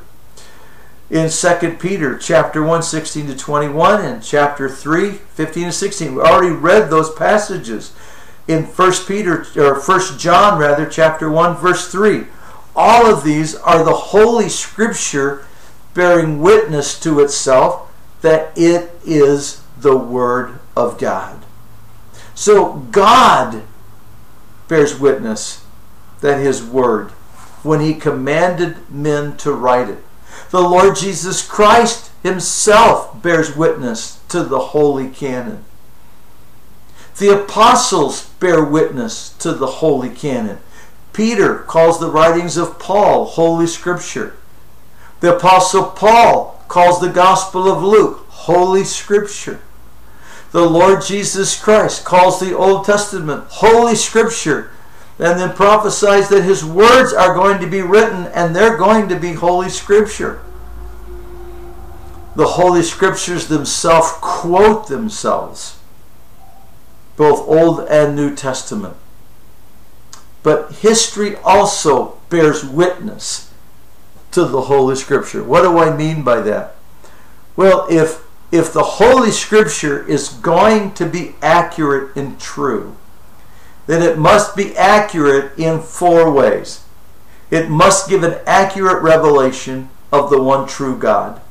In 1.14 1.30
2 1.30 1.78
Peter 1.80 2.18
chapter 2.18 2.64
1, 2.64 2.82
16 2.82 3.28
to 3.28 3.38
21, 3.38 4.04
and 4.04 4.24
chapter 4.24 4.68
3, 4.68 5.12
15 5.12 5.66
to 5.66 5.72
16. 5.72 6.16
We 6.16 6.22
already 6.24 6.56
read 6.56 6.90
those 6.90 7.14
passages 7.14 7.94
in 8.48 8.64
1 8.64 8.92
Peter 9.08 9.46
or 9.56 9.80
1 9.80 10.18
John 10.18 10.58
rather, 10.58 10.90
chapter 10.90 11.30
1, 11.30 11.58
verse 11.58 11.92
3. 11.92 12.24
All 12.76 13.06
of 13.06 13.24
these 13.24 13.54
are 13.54 13.84
the 13.84 13.94
Holy 13.94 14.50
Scripture 14.50 15.46
bearing 15.94 16.42
witness 16.42 17.00
to 17.02 17.20
itself 17.20 17.92
that 18.22 18.52
it 18.58 18.90
is 19.06 19.62
the 19.78 19.96
Word 19.96 20.58
of 20.76 20.98
God. 20.98 21.46
So 22.34 22.88
God 22.90 23.62
bears 24.68 25.00
witness 25.00 25.64
that 26.22 26.40
his 26.40 26.64
word 26.64 27.12
when 27.62 27.82
he 27.82 27.94
commanded 27.94 28.90
men 28.90 29.38
to 29.38 29.52
write 29.54 29.90
it. 29.90 30.04
The 30.54 30.62
Lord 30.62 30.96
Jesus 30.96 31.42
Christ 31.42 32.12
himself 32.22 33.24
bears 33.24 33.58
witness 33.58 34.20
to 34.30 34.44
the 34.44 34.60
holy 34.60 35.10
canon. 35.10 35.66
The 37.18 37.42
apostles 37.42 38.30
bear 38.40 38.64
witness 38.64 39.32
to 39.40 39.54
the 39.54 39.66
holy 39.66 40.12
canon. 40.12 40.60
Peter 41.12 41.58
calls 41.58 42.00
the 42.00 42.12
writings 42.12 42.58
of 42.58 42.78
Paul 42.78 43.26
holy 43.26 43.66
scripture. 43.66 44.36
The 45.22 45.36
apostle 45.36 45.86
Paul 45.86 46.64
calls 46.68 47.02
the 47.02 47.10
gospel 47.10 47.68
of 47.68 47.82
Luke 47.82 48.28
holy 48.30 48.84
scripture 48.84 49.60
the 50.54 50.70
Lord 50.70 51.02
Jesus 51.02 51.60
Christ 51.60 52.06
calls 52.06 52.40
the 52.40 52.56
Old 52.56 52.86
Testament 52.86 53.46
Holy 53.50 53.96
Scripture 53.96 54.70
and 55.20 55.40
then 55.40 55.54
prophesies 55.54 56.30
that 56.30 56.44
his 56.44 56.66
words 56.66 57.14
are 57.14 57.36
going 57.36 57.62
to 57.62 57.68
be 57.68 57.82
written 57.82 58.26
and 58.28 58.56
they're 58.56 58.78
going 58.78 59.08
to 59.10 59.20
be 59.20 59.34
Holy 59.34 59.70
Scripture. 59.70 60.42
The 62.36 62.48
Holy 62.48 62.82
Scriptures 62.82 63.48
themselves 63.48 64.12
quote 64.20 64.88
themselves, 64.88 65.78
both 67.16 67.48
Old 67.48 67.88
and 67.90 68.16
New 68.16 68.36
Testament. 68.36 68.96
But 70.42 70.72
history 70.74 71.36
also 71.38 72.18
bears 72.30 72.66
witness 72.66 73.52
to 74.32 74.46
the 74.46 74.62
Holy 74.62 74.96
Scripture. 74.96 75.44
What 75.44 75.62
do 75.62 75.78
I 75.78 75.96
mean 75.96 76.24
by 76.24 76.42
that? 76.42 76.76
Well, 77.56 77.88
if 77.90 78.24
if 78.52 78.72
the 78.72 78.84
Holy 78.84 79.32
Scripture 79.32 80.08
is 80.08 80.30
going 80.30 80.94
to 80.94 81.08
be 81.08 81.36
accurate 81.42 82.16
and 82.16 82.40
true, 82.40 82.96
then 83.88 84.02
it 84.02 84.18
must 84.18 84.56
be 84.56 84.76
accurate 84.78 85.58
in 85.58 85.82
four 85.82 86.32
ways. 86.32 86.84
It 87.52 87.70
must 87.70 88.10
give 88.10 88.24
an 88.24 88.40
accurate 88.46 89.04
revelation 89.04 89.90
of 90.12 90.30
the 90.30 90.42
one 90.42 90.68
true 90.68 90.98
God. 90.98 91.42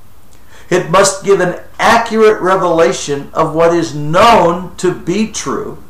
It 0.71 0.91
must 0.91 1.25
give 1.25 1.41
an 1.41 1.61
accurate 1.79 2.41
revelation 2.41 3.31
of 3.35 3.55
what 3.55 3.75
is 3.75 3.95
known 3.95 4.75
to 4.77 4.95
be 4.95 5.31
true. 5.31 5.83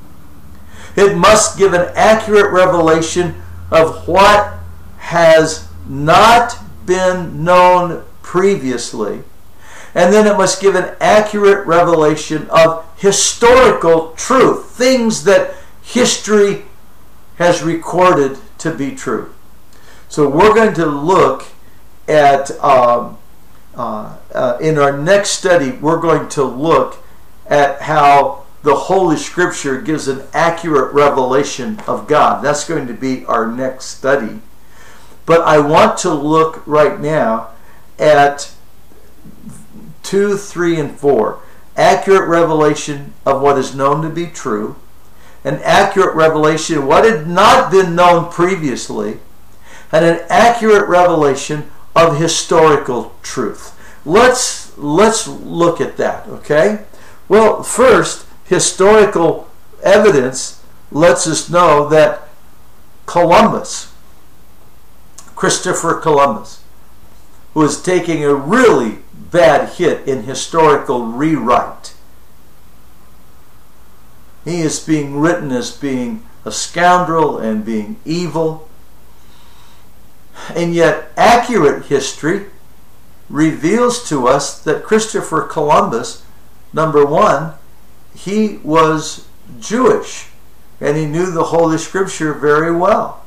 It 0.96 1.16
must 1.16 1.56
give 1.56 1.72
an 1.72 1.90
accurate 1.94 2.52
revelation 2.52 3.40
of 3.70 4.06
what 4.08 4.58
has 4.98 5.68
not 5.88 6.58
been 6.84 7.44
known 7.44 8.04
previously 8.22 9.22
and 9.94 10.12
then 10.12 10.26
it 10.26 10.36
must 10.36 10.60
give 10.60 10.74
an 10.74 10.94
accurate 11.00 11.66
revelation 11.66 12.48
of 12.50 12.86
historical 12.96 14.12
truth, 14.12 14.70
things 14.70 15.24
that 15.24 15.54
history 15.82 16.64
has 17.36 17.62
recorded 17.62 18.38
to 18.58 18.74
be 18.74 18.94
true. 18.94 19.34
So 20.08 20.28
we're 20.28 20.54
going 20.54 20.74
to 20.74 20.86
look 20.86 21.46
at, 22.08 22.50
um, 22.62 23.18
uh, 23.74 24.16
uh, 24.34 24.58
in 24.60 24.78
our 24.78 24.96
next 24.96 25.30
study, 25.30 25.72
we're 25.72 26.00
going 26.00 26.28
to 26.30 26.44
look 26.44 26.98
at 27.46 27.82
how 27.82 28.44
the 28.62 28.74
Holy 28.74 29.16
Scripture 29.16 29.80
gives 29.80 30.08
an 30.08 30.22
accurate 30.32 30.92
revelation 30.94 31.80
of 31.88 32.06
God. 32.06 32.44
That's 32.44 32.66
going 32.66 32.86
to 32.86 32.94
be 32.94 33.24
our 33.24 33.50
next 33.50 33.86
study. 33.86 34.40
But 35.26 35.40
I 35.42 35.58
want 35.58 35.98
to 35.98 36.12
look 36.12 36.64
right 36.66 37.00
now 37.00 37.50
at 37.98 38.52
2, 40.02 40.36
3, 40.36 40.80
and 40.80 40.98
4. 40.98 41.40
Accurate 41.76 42.28
revelation 42.28 43.14
of 43.24 43.40
what 43.40 43.58
is 43.58 43.74
known 43.74 44.02
to 44.02 44.10
be 44.10 44.26
true, 44.26 44.76
an 45.44 45.60
accurate 45.62 46.14
revelation 46.14 46.78
of 46.78 46.84
what 46.84 47.04
had 47.04 47.26
not 47.26 47.70
been 47.70 47.94
known 47.94 48.30
previously, 48.30 49.18
and 49.90 50.04
an 50.04 50.20
accurate 50.28 50.88
revelation 50.88 51.70
of 51.94 52.18
historical 52.18 53.14
truth. 53.22 53.78
Let's 54.04 54.76
let's 54.78 55.26
look 55.28 55.80
at 55.80 55.96
that, 55.98 56.26
okay? 56.28 56.84
Well, 57.28 57.62
first, 57.62 58.26
historical 58.44 59.48
evidence 59.82 60.62
lets 60.90 61.26
us 61.26 61.50
know 61.50 61.88
that 61.88 62.28
Columbus, 63.06 63.92
Christopher 65.34 65.94
Columbus, 65.94 66.62
was 67.54 67.82
taking 67.82 68.24
a 68.24 68.34
really 68.34 68.98
bad 69.12 69.70
hit 69.70 70.06
in 70.06 70.24
historical 70.24 71.06
rewrite. 71.06 71.91
He 74.44 74.60
is 74.60 74.80
being 74.80 75.18
written 75.18 75.52
as 75.52 75.70
being 75.70 76.24
a 76.44 76.52
scoundrel 76.52 77.38
and 77.38 77.64
being 77.64 77.96
evil. 78.04 78.68
And 80.54 80.74
yet, 80.74 81.12
accurate 81.16 81.86
history 81.86 82.46
reveals 83.28 84.08
to 84.08 84.26
us 84.26 84.58
that 84.62 84.84
Christopher 84.84 85.42
Columbus, 85.42 86.24
number 86.72 87.04
one, 87.04 87.54
he 88.14 88.58
was 88.58 89.26
Jewish 89.60 90.28
and 90.80 90.96
he 90.96 91.06
knew 91.06 91.30
the 91.30 91.44
Holy 91.44 91.78
Scripture 91.78 92.34
very 92.34 92.74
well. 92.74 93.24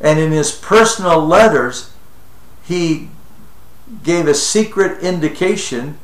And 0.00 0.20
in 0.20 0.30
his 0.30 0.52
personal 0.52 1.18
letters, 1.18 1.92
he 2.62 3.08
gave 4.04 4.28
a 4.28 4.34
secret 4.34 5.00
indication 5.02 5.98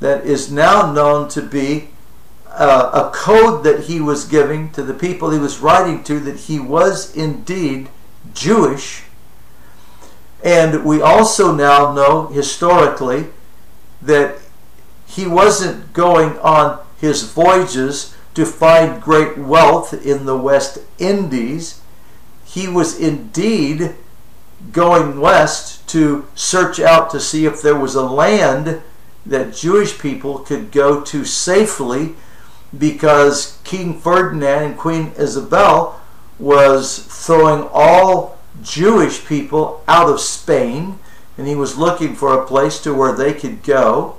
that 0.00 0.24
is 0.24 0.50
now 0.50 0.92
known 0.92 1.28
to 1.28 1.42
be 1.42 1.90
uh, 2.56 3.08
a 3.08 3.14
code 3.14 3.64
that 3.64 3.84
he 3.84 4.00
was 4.00 4.24
giving 4.24 4.70
to 4.72 4.82
the 4.82 4.94
people 4.94 5.30
he 5.30 5.38
was 5.38 5.58
writing 5.58 6.02
to 6.04 6.18
that 6.20 6.40
he 6.40 6.58
was 6.58 7.14
indeed 7.14 7.88
Jewish. 8.32 9.02
And 10.42 10.84
we 10.84 11.02
also 11.02 11.54
now 11.54 11.92
know 11.92 12.28
historically 12.28 13.26
that 14.00 14.38
he 15.06 15.26
wasn't 15.26 15.92
going 15.92 16.38
on 16.38 16.84
his 16.98 17.24
voyages 17.24 18.14
to 18.34 18.44
find 18.44 19.02
great 19.02 19.36
wealth 19.36 19.94
in 19.94 20.26
the 20.26 20.36
West 20.36 20.78
Indies. 20.98 21.80
He 22.44 22.68
was 22.68 22.98
indeed 22.98 23.94
going 24.72 25.20
west 25.20 25.86
to 25.88 26.26
search 26.34 26.80
out 26.80 27.10
to 27.10 27.20
see 27.20 27.44
if 27.44 27.60
there 27.60 27.78
was 27.78 27.94
a 27.94 28.02
land 28.04 28.82
that 29.24 29.54
Jewish 29.54 29.98
people 29.98 30.38
could 30.38 30.70
go 30.70 31.02
to 31.02 31.24
safely 31.24 32.14
because 32.76 33.58
King 33.64 34.00
Ferdinand 34.00 34.64
and 34.64 34.78
Queen 34.78 35.12
Isabel 35.18 36.00
was 36.38 36.98
throwing 36.98 37.68
all 37.72 38.38
Jewish 38.62 39.24
people 39.26 39.82
out 39.86 40.08
of 40.10 40.20
Spain 40.20 40.98
and 41.38 41.46
he 41.46 41.54
was 41.54 41.76
looking 41.76 42.14
for 42.14 42.32
a 42.32 42.46
place 42.46 42.78
to 42.80 42.94
where 42.94 43.12
they 43.12 43.34
could 43.34 43.62
go. 43.62 44.16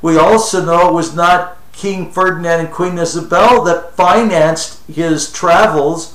We 0.00 0.16
also 0.16 0.64
know 0.64 0.88
it 0.88 0.94
was 0.94 1.14
not 1.14 1.58
King 1.72 2.10
Ferdinand 2.10 2.66
and 2.66 2.74
Queen 2.74 2.98
Isabel 2.98 3.62
that 3.64 3.94
financed 3.96 4.86
his 4.86 5.30
travels. 5.32 6.14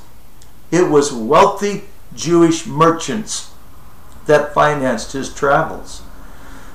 It 0.71 0.89
was 0.89 1.11
wealthy 1.11 1.83
Jewish 2.15 2.65
merchants 2.65 3.51
that 4.25 4.53
financed 4.53 5.13
his 5.13 5.33
travels. 5.33 6.01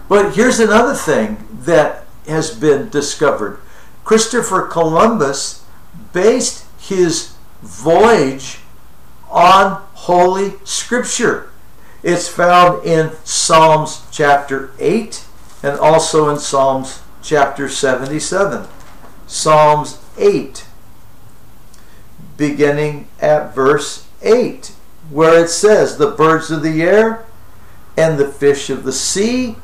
But 0.09 0.35
here's 0.35 0.61
another 0.61 0.95
thing 0.95 1.47
that 1.51 2.05
has 2.29 2.55
been 2.55 2.89
discovered 2.91 3.61
Christopher 4.07 4.63
Columbus 4.63 5.65
based 6.13 6.65
his 6.79 7.35
voyage 7.61 8.61
on 9.29 9.83
Holy 9.95 10.55
Scripture. 10.63 11.51
It's 12.05 12.29
found 12.29 12.87
in 12.87 13.11
Psalms 13.25 14.05
chapter 14.13 14.71
8 14.79 15.25
and 15.65 15.77
also 15.81 16.29
in 16.31 16.39
Psalms 16.39 17.03
chapter 17.21 17.69
77. 17.69 18.69
Psalms 19.27 19.99
8, 20.17 20.65
beginning 22.37 23.09
at 23.21 23.57
verse 23.57 24.07
8, 24.23 24.73
where 25.11 25.43
it 25.43 25.49
says, 25.49 25.99
The 25.99 26.13
birds 26.13 26.53
of 26.53 26.63
the 26.63 26.81
air 26.81 27.27
and 27.97 28.21
the 28.21 28.29
fish 28.29 28.71
of 28.71 28.85
the 28.85 28.93
sea 28.93 29.57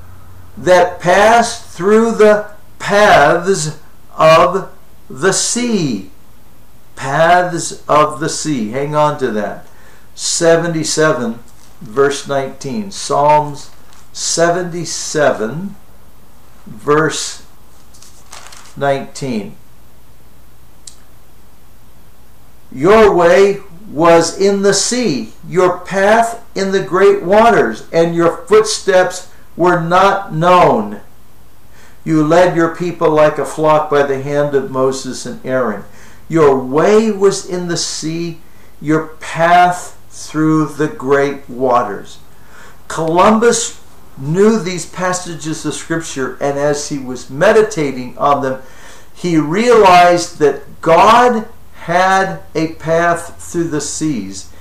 that 0.59 0.99
pass 0.99 1.72
through 1.76 2.16
the 2.16 2.51
paths 2.80 3.78
of 4.16 4.72
the 5.08 5.32
sea. 5.32 6.10
Paths 6.96 7.82
of 7.88 8.20
the 8.20 8.28
sea. 8.28 8.70
Hang 8.70 8.94
on 8.94 9.18
to 9.18 9.30
that. 9.32 9.66
77, 10.14 11.38
verse 11.80 12.28
19. 12.28 12.90
Psalms 12.90 13.70
77, 14.12 15.74
verse 16.66 17.46
19. 18.76 19.56
Your 22.70 23.14
way 23.14 23.60
was 23.90 24.38
in 24.38 24.62
the 24.62 24.72
sea, 24.72 25.32
your 25.46 25.78
path 25.80 26.42
in 26.54 26.72
the 26.72 26.82
great 26.82 27.22
waters, 27.22 27.86
and 27.92 28.14
your 28.14 28.38
footsteps 28.46 29.30
were 29.56 29.80
not 29.80 30.32
known. 30.32 31.00
You 32.05 32.24
led 32.24 32.57
your 32.57 32.74
people 32.74 33.11
like 33.11 33.38
a 33.38 33.44
flock 33.44 33.90
by 33.90 34.03
the 34.03 34.22
hand 34.22 34.55
of 34.55 34.70
Moses 34.70 35.24
and 35.24 35.44
Aaron. 35.46 35.84
Your 36.28 36.59
way 36.59 37.11
was 37.11 37.48
in 37.48 37.68
the 37.68 37.76
sea, 37.76 38.40
your 38.80 39.09
path 39.20 39.98
through 40.11 40.66
the 40.66 40.88
great 40.88 41.48
waters. 41.48 42.18
Columbus 42.88 43.80
knew 44.18 44.59
these 44.59 44.86
passages 44.86 45.64
of 45.64 45.74
Scripture, 45.74 46.36
and 46.40 46.59
as 46.59 46.88
he 46.88 46.98
was 46.98 47.30
meditating 47.30 48.18
on 48.18 48.42
them, 48.42 48.62
he 49.14 49.38
realized 49.38 50.38
that 50.38 50.80
God 50.80 51.48
had 51.74 52.40
a 52.55 52.74
path 52.74 53.42
through 53.42 53.68
the 53.68 53.80
seas, 53.80 54.53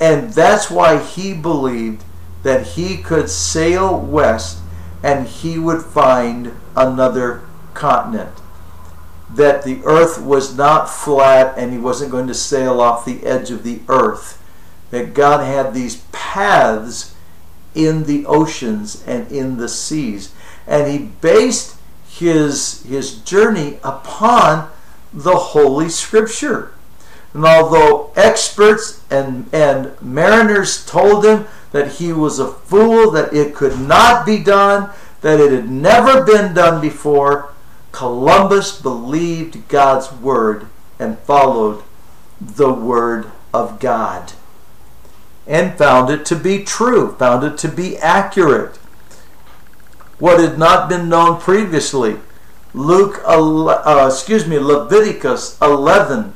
and 0.00 0.32
that's 0.32 0.70
why 0.70 0.98
he 0.98 1.34
believed 1.34 2.04
that 2.42 2.66
he 2.68 2.98
could 2.98 3.28
sail 3.28 3.98
west 3.98 4.58
and 5.04 5.28
he 5.28 5.58
would 5.58 5.82
find 5.82 6.50
another 6.74 7.42
continent. 7.74 8.30
That 9.30 9.62
the 9.62 9.82
earth 9.84 10.18
was 10.18 10.56
not 10.56 10.88
flat 10.88 11.58
and 11.58 11.72
he 11.72 11.78
wasn't 11.78 12.10
going 12.10 12.26
to 12.28 12.34
sail 12.34 12.80
off 12.80 13.04
the 13.04 13.22
edge 13.24 13.50
of 13.50 13.64
the 13.64 13.80
earth. 13.86 14.42
That 14.90 15.12
God 15.12 15.44
had 15.44 15.74
these 15.74 15.96
paths 16.10 17.14
in 17.74 18.04
the 18.04 18.24
oceans 18.24 19.04
and 19.06 19.30
in 19.30 19.58
the 19.58 19.68
seas. 19.68 20.32
And 20.66 20.90
he 20.90 21.10
based 21.20 21.76
his, 22.08 22.82
his 22.84 23.16
journey 23.18 23.78
upon 23.84 24.70
the 25.12 25.36
Holy 25.36 25.90
Scripture. 25.90 26.72
And 27.34 27.44
although 27.44 28.12
experts 28.14 29.02
and, 29.10 29.52
and 29.52 30.00
mariners 30.00 30.86
told 30.86 31.26
him 31.26 31.46
that 31.72 31.94
he 31.94 32.12
was 32.12 32.38
a 32.38 32.46
fool, 32.46 33.10
that 33.10 33.34
it 33.34 33.54
could 33.54 33.78
not 33.80 34.24
be 34.24 34.38
done, 34.38 34.90
that 35.20 35.40
it 35.40 35.50
had 35.50 35.68
never 35.68 36.22
been 36.22 36.54
done 36.54 36.80
before. 36.80 37.52
Columbus 37.90 38.80
believed 38.80 39.68
God's 39.68 40.12
word 40.12 40.68
and 40.98 41.18
followed 41.20 41.82
the 42.40 42.72
word 42.72 43.30
of 43.52 43.80
God 43.80 44.32
and 45.46 45.76
found 45.76 46.10
it 46.10 46.24
to 46.26 46.36
be 46.36 46.64
true, 46.64 47.14
found 47.16 47.44
it 47.44 47.58
to 47.58 47.68
be 47.68 47.96
accurate. 47.98 48.76
What 50.18 50.40
had 50.40 50.58
not 50.58 50.88
been 50.88 51.08
known 51.08 51.40
previously. 51.40 52.18
Luke, 52.72 53.20
uh, 53.26 54.08
excuse 54.10 54.46
me, 54.46 54.58
Leviticus 54.58 55.60
11, 55.60 56.34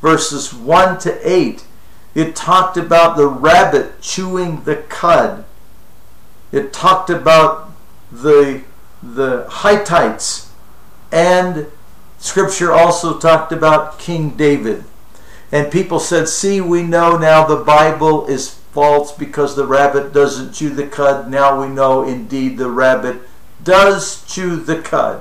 verses 0.00 0.52
1 0.52 0.98
to 1.00 1.28
8 1.28 1.64
it 2.16 2.34
talked 2.34 2.78
about 2.78 3.18
the 3.18 3.26
rabbit 3.26 4.00
chewing 4.00 4.62
the 4.64 4.76
cud. 4.76 5.44
It 6.50 6.72
talked 6.72 7.10
about 7.10 7.72
the, 8.10 8.62
the 9.02 9.46
Hittites. 9.62 10.50
And 11.12 11.66
Scripture 12.16 12.72
also 12.72 13.18
talked 13.18 13.52
about 13.52 13.98
King 13.98 14.30
David. 14.30 14.84
And 15.52 15.70
people 15.70 16.00
said, 16.00 16.26
see, 16.26 16.58
we 16.58 16.82
know 16.82 17.18
now 17.18 17.44
the 17.44 17.62
Bible 17.62 18.26
is 18.28 18.54
false 18.72 19.12
because 19.12 19.54
the 19.54 19.66
rabbit 19.66 20.14
doesn't 20.14 20.54
chew 20.54 20.70
the 20.70 20.86
cud. 20.86 21.30
Now 21.30 21.60
we 21.60 21.68
know 21.68 22.02
indeed 22.02 22.56
the 22.56 22.70
rabbit 22.70 23.28
does 23.62 24.24
chew 24.24 24.56
the 24.56 24.80
cud. 24.80 25.20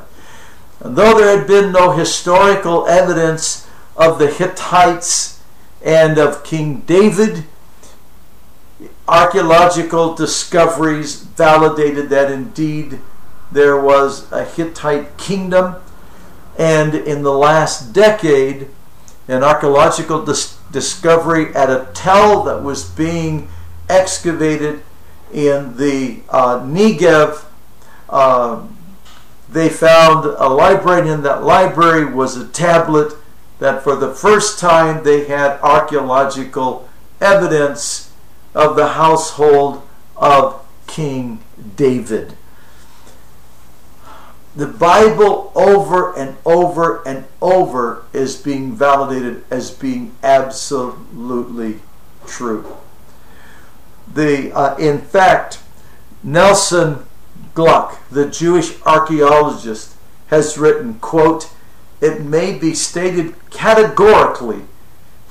And 0.80 0.96
though 0.96 1.18
there 1.18 1.38
had 1.38 1.46
been 1.46 1.74
no 1.74 1.92
historical 1.92 2.88
evidence 2.88 3.65
of 3.96 4.20
the 4.20 4.30
Hittites 4.30 5.42
and 5.84 6.18
of 6.18 6.44
King 6.44 6.82
David, 6.82 7.46
archaeological 9.08 10.16
discoveries 10.16 11.22
validated 11.22 12.10
that 12.10 12.32
indeed 12.32 13.00
there 13.52 13.80
was 13.80 14.32
a 14.32 14.44
Hittite 14.44 15.18
kingdom. 15.18 15.76
And 16.58 16.96
in 16.96 17.24
the 17.24 17.34
last 17.34 17.94
decade, 17.94 18.68
an 19.28 19.44
archaeological 19.44 20.24
dis- 20.24 20.58
discovery 20.72 21.54
at 21.56 21.70
a 21.70 21.88
tell 21.94 22.44
that 22.44 22.64
was 22.64 22.84
being 22.90 23.50
excavated 23.90 24.82
in 25.32 25.78
the 25.78 26.22
uh, 26.30 26.60
Negev. 26.60 27.44
Uh, 28.10 28.68
they 29.50 29.70
found 29.70 30.26
a 30.26 30.50
library, 30.50 31.02
and 31.02 31.10
in 31.10 31.22
that 31.24 31.44
library 31.44 32.06
was 32.06 32.38
a 32.38 32.48
tablet 32.48 33.16
that 33.60 33.84
for 33.84 33.96
the 33.96 34.14
first 34.14 34.60
time 34.60 35.04
they 35.04 35.26
had 35.26 35.60
archaeological 35.62 36.90
evidence 37.22 38.12
of 38.54 38.76
the 38.76 38.90
household 38.90 39.82
of 40.16 40.66
King 40.88 41.40
David 41.76 42.36
the 44.56 44.68
Bible 44.68 45.52
over 45.54 46.18
and 46.18 46.38
over 46.46 47.06
and 47.06 47.26
over 47.42 48.06
is 48.14 48.38
being 48.38 48.74
validated 48.74 49.44
as 49.52 49.70
being 49.70 50.16
absolutely 50.24 51.82
true. 52.26 52.78
The, 54.14 54.54
uh, 54.56 54.78
in 54.78 55.02
fact, 55.02 55.60
Nelson 56.24 57.06
Glueck, 57.54 57.98
the 58.10 58.30
Jewish 58.30 58.82
archaeologist, 58.84 59.96
has 60.28 60.58
written, 60.58 60.96
quote, 60.96 61.52
it 62.02 62.22
may 62.22 62.58
be 62.58 62.74
stated 62.74 63.34
categorically 63.50 64.62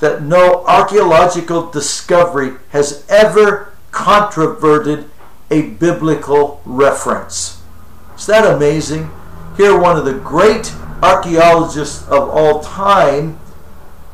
that 0.00 0.22
no 0.22 0.64
archaeological 0.66 1.70
discovery 1.70 2.54
has 2.70 3.06
ever 3.08 3.72
controverted 3.90 5.08
a 5.50 5.62
biblical 5.62 6.60
reference. 6.64 7.62
Is 8.16 8.26
that 8.26 8.44
amazing? 8.44 9.10
Here, 9.56 9.78
one 9.78 9.96
of 9.96 10.04
the 10.04 10.14
great 10.14 10.74
archaeologists 11.02 12.06
of 12.08 12.28
all 12.28 12.60
time 12.60 13.38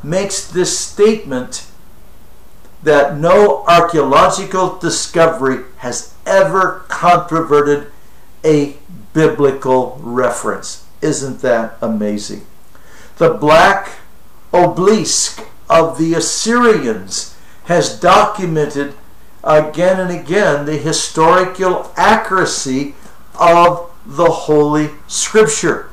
makes 0.03 0.47
this 0.47 0.79
statement 0.79 1.67
that 2.83 3.17
no 3.19 3.65
archaeological 3.67 4.79
discovery 4.79 5.65
has 5.79 6.15
ever 6.27 6.85
controverted 6.89 7.91
a 8.45 8.77
biblical 9.13 9.99
reference. 10.03 10.87
Isn't 11.03 11.41
that 11.41 11.79
amazing? 11.81 12.47
The 13.17 13.31
black 13.35 13.99
obelisk 14.53 15.47
of 15.69 15.99
the 15.99 16.15
Assyrians 16.15 17.37
has 17.65 17.99
documented 17.99 18.95
again 19.45 20.01
and 20.01 20.11
again 20.11 20.67
the 20.67 20.77
historical 20.77 21.93
accuracy 21.97 22.95
of 23.39 23.91
the 24.05 24.31
Holy 24.31 24.91
Scripture. 25.07 25.91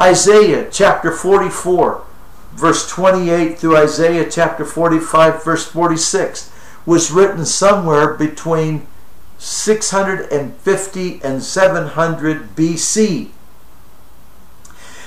Isaiah 0.00 0.68
chapter 0.70 1.12
44, 1.12 2.04
verse 2.52 2.88
28 2.88 3.58
through 3.58 3.76
Isaiah 3.76 4.30
chapter 4.30 4.64
45, 4.64 5.44
verse 5.44 5.66
46 5.66 6.50
was 6.84 7.10
written 7.10 7.44
somewhere 7.44 8.14
between 8.14 8.86
650 9.38 11.20
and 11.22 11.42
700 11.42 12.56
BC. 12.56 13.30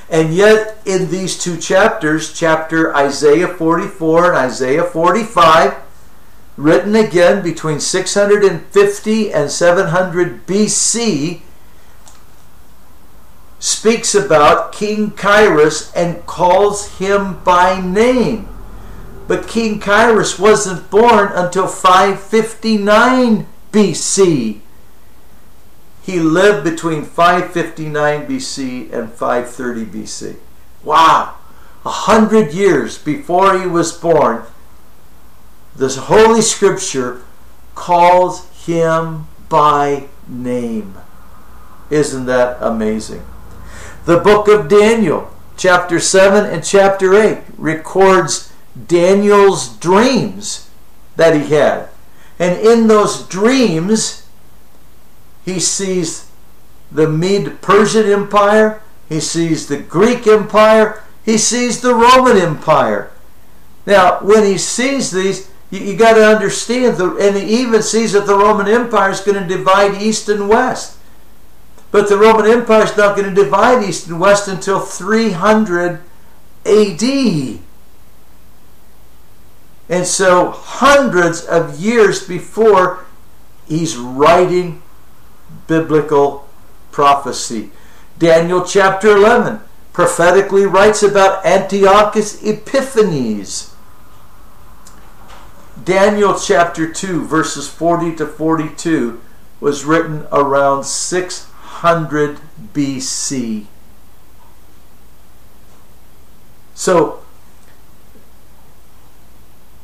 And 0.10 0.34
yet, 0.34 0.78
in 0.86 1.10
these 1.10 1.38
two 1.38 1.58
chapters, 1.58 2.32
chapter 2.38 2.95
Isaiah 2.95 3.47
44 3.47 4.28
and 4.28 4.38
Isaiah 4.38 4.84
45, 4.84 5.76
written 6.58 6.95
again 6.95 7.43
between 7.43 7.80
650 7.80 9.34
and 9.34 9.51
700 9.51 10.45
BC, 10.45 11.41
speaks 13.60 14.14
about 14.14 14.72
King 14.72 15.18
Cyrus 15.18 15.91
and 15.95 16.24
calls 16.28 16.99
him 16.99 17.43
by 17.43 17.82
name. 17.82 18.47
But 19.28 19.47
King 19.47 19.82
Cyrus 19.82 20.38
wasn't 20.38 20.91
born 20.91 21.32
until 21.34 21.68
559 21.68 23.47
BC. 23.72 24.62
He 26.06 26.20
lived 26.20 26.64
between 26.64 27.03
559 27.03 28.28
BC 28.28 28.93
and 28.93 29.12
530 29.12 29.86
BC. 29.86 30.36
Wow! 30.84 31.34
A 31.84 31.89
hundred 31.89 32.53
years 32.53 32.99
before 32.99 33.60
he 33.60 33.66
was 33.66 33.91
born, 33.91 34.43
this 35.76 35.95
Holy 35.95 36.43
Scripture 36.43 37.24
calls 37.74 38.47
him 38.68 39.26
by 39.49 40.03
name. 40.28 40.95
Isn't 41.89 42.28
that 42.28 42.58
amazing? 42.62 43.26
The 44.06 44.20
book 44.20 44.47
of 44.47 44.68
Daniel, 44.68 45.32
chapter 45.58 45.99
7 45.99 46.45
and 46.45 46.64
chapter 46.64 47.16
8, 47.16 47.39
records 47.58 48.53
Daniel's 48.88 49.76
dreams 49.78 50.70
that 51.16 51.36
he 51.36 51.56
had. 51.56 51.89
And 52.38 52.60
in 52.60 52.88
those 52.88 53.28
dreams, 53.28 54.24
he 55.46 55.60
sees 55.60 56.30
the 56.91 57.08
Mede 57.08 57.62
Persian 57.62 58.12
Empire, 58.12 58.82
he 59.08 59.20
sees 59.20 59.68
the 59.68 59.78
Greek 59.78 60.28
Empire, 60.28 61.04
he 61.24 61.38
sees 61.38 61.82
the 61.82 61.93
Roman 61.93 62.38
Empire. 62.38 63.12
Now, 63.86 64.20
when 64.22 64.43
he 64.43 64.58
sees 64.58 65.12
these, 65.12 65.50
you, 65.70 65.80
you 65.80 65.96
got 65.96 66.16
to 66.16 66.26
understand, 66.26 66.98
the, 66.98 67.16
and 67.18 67.38
he 67.38 67.62
even 67.62 67.84
sees 67.84 68.14
that 68.14 68.26
the 68.26 68.38
Roman 68.38 68.68
Empire 68.68 69.12
is 69.12 69.22
going 69.22 69.41
to 69.41 69.48
divide 69.48 70.02
east 70.02 70.28
and 70.28 70.50
west. 70.50 70.98
But 71.96 72.10
the 72.10 72.18
Roman 72.18 72.46
Empire 72.46 72.84
is 72.84 72.98
not 72.98 73.16
going 73.16 73.34
to 73.34 73.43
divide 73.43 73.82
East 73.82 74.08
and 74.08 74.20
West 74.20 74.50
until 74.50 74.82
300 74.82 76.02
AD. 76.66 77.04
And 79.88 80.06
so, 80.06 80.52
hundreds 80.52 81.46
of 81.46 81.80
years 81.80 82.28
before, 82.28 83.06
he's 83.66 83.96
writing 83.96 84.82
biblical 85.68 86.47
prophecy. 86.91 87.72
Daniel 88.18 88.63
chapter 88.63 89.16
11 89.18 89.59
prophetically 89.93 90.66
writes 90.66 91.03
about 91.03 91.45
Antiochus 91.45 92.41
Epiphanes. 92.43 93.74
Daniel 95.84 96.38
chapter 96.39 96.91
2, 96.91 97.26
verses 97.26 97.70
40 97.70 98.16
to 98.16 98.26
42, 98.26 99.22
was 99.59 99.86
written 99.86 100.26
around 100.32 100.84
600 100.84 102.39
BC. 102.74 103.66
So, 106.74 107.24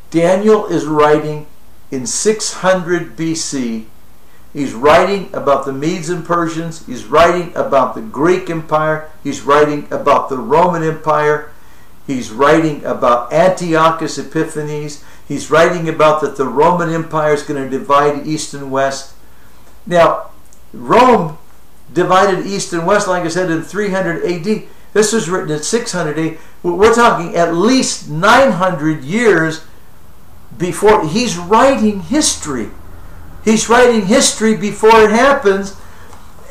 Daniel 0.10 0.66
is 0.66 0.86
writing 0.86 1.48
in 1.90 2.06
600 2.06 3.16
BC. 3.16 3.86
He's 4.54 4.74
writing 4.74 5.30
about 5.34 5.66
the 5.66 5.72
Medes 5.72 6.10
and 6.10 6.26
Persians. 6.26 6.86
He's 6.86 7.06
writing 7.06 7.56
about 7.56 7.96
the 7.96 8.02
Greek 8.02 8.50
Empire. 8.50 9.10
He's 9.24 9.42
writing 9.42 9.88
about 9.92 10.30
the 10.30 10.38
Roman 10.38 10.84
Empire. 10.84 11.52
He's 12.06 12.32
writing 12.32 12.84
about 12.84 13.32
Antiochus 13.32 14.18
Epiphanes. 14.18 15.04
He's 15.26 15.50
writing 15.50 15.88
about 15.88 16.20
that 16.22 16.36
the 16.36 16.48
Roman 16.48 16.90
Empire 16.90 17.34
is 17.34 17.44
going 17.44 17.64
to 17.64 17.70
divide 17.70 18.28
east 18.28 18.54
and 18.54 18.70
west. 18.72 19.14
Now, 19.86 20.32
Rome 20.74 21.38
divided 21.94 22.46
east 22.46 22.74
and 22.74 22.86
west, 22.86 23.08
like 23.08 23.24
I 23.24 23.30
said, 23.30 23.50
in 23.50 23.62
300 23.62 24.26
AD. 24.26 24.64
This 24.94 25.14
was 25.14 25.30
written 25.30 25.52
in 25.52 25.64
600 25.64 26.20
AD. 26.20 26.38
We're 26.64 26.94
talking 26.94 27.36
at 27.36 27.56
least 27.56 28.10
900 28.10 29.04
years 29.06 29.66
before. 30.58 31.08
He's 31.08 31.38
writing 31.38 32.02
history. 32.02 32.72
He's 33.44 33.70
writing 33.70 34.06
history 34.06 34.56
before 34.56 35.02
it 35.02 35.12
happens, 35.12 35.76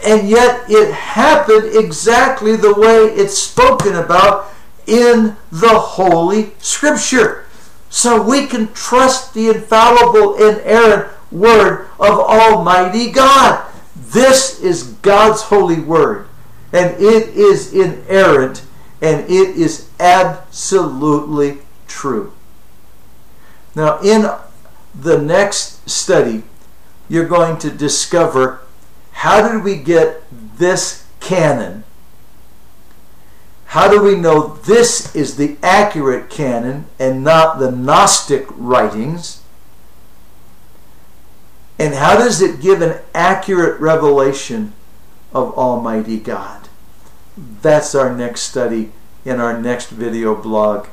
and 0.04 0.28
yet 0.28 0.64
it 0.68 0.92
happened 0.92 1.70
exactly 1.74 2.56
the 2.56 2.74
way 2.74 3.04
it's 3.14 3.38
spoken 3.38 3.94
about 3.94 4.50
in 4.86 5.36
the 5.52 5.78
Holy 5.78 6.52
Scripture. 6.58 7.44
So 7.88 8.22
we 8.22 8.46
can 8.46 8.72
trust 8.72 9.34
the 9.34 9.48
infallible, 9.48 10.34
inerrant 10.36 11.12
Word 11.30 11.88
of 11.98 12.18
Almighty 12.18 13.10
God. 13.10 13.64
This 13.94 14.60
is 14.60 14.82
God's 14.82 15.42
holy 15.42 15.80
word, 15.80 16.26
and 16.72 16.94
it 17.00 17.28
is 17.28 17.72
inerrant, 17.72 18.64
and 19.00 19.24
it 19.30 19.56
is 19.56 19.88
absolutely 20.00 21.58
true. 21.86 22.32
Now, 23.76 24.00
in 24.00 24.28
the 24.98 25.18
next 25.18 25.88
study, 25.88 26.42
you're 27.10 27.28
going 27.28 27.58
to 27.58 27.70
discover 27.70 28.60
how 29.10 29.46
did 29.46 29.64
we 29.64 29.76
get 29.76 30.22
this 30.30 31.06
canon? 31.18 31.82
How 33.66 33.90
do 33.90 34.00
we 34.00 34.14
know 34.14 34.54
this 34.64 35.14
is 35.14 35.36
the 35.36 35.58
accurate 35.62 36.30
canon 36.30 36.86
and 36.98 37.22
not 37.24 37.58
the 37.58 37.70
Gnostic 37.70 38.46
writings? 38.50 39.42
And 41.78 41.94
how 41.94 42.16
does 42.16 42.40
it 42.40 42.60
give 42.60 42.80
an 42.80 43.00
accurate 43.12 43.80
revelation 43.80 44.72
of 45.32 45.52
Almighty 45.58 46.18
God? 46.18 46.68
That's 47.36 47.94
our 47.94 48.14
next 48.14 48.42
study 48.42 48.92
in 49.24 49.40
our 49.40 49.60
next 49.60 49.90
video 49.90 50.34
blog. 50.34 50.86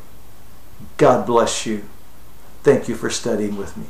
God 0.97 1.28
bless 1.28 1.65
you. 1.68 1.84
Thank 2.63 2.88
you 2.88 2.95
for 2.95 3.09
studying 3.09 3.55
with 3.55 3.78
me. 3.78 3.86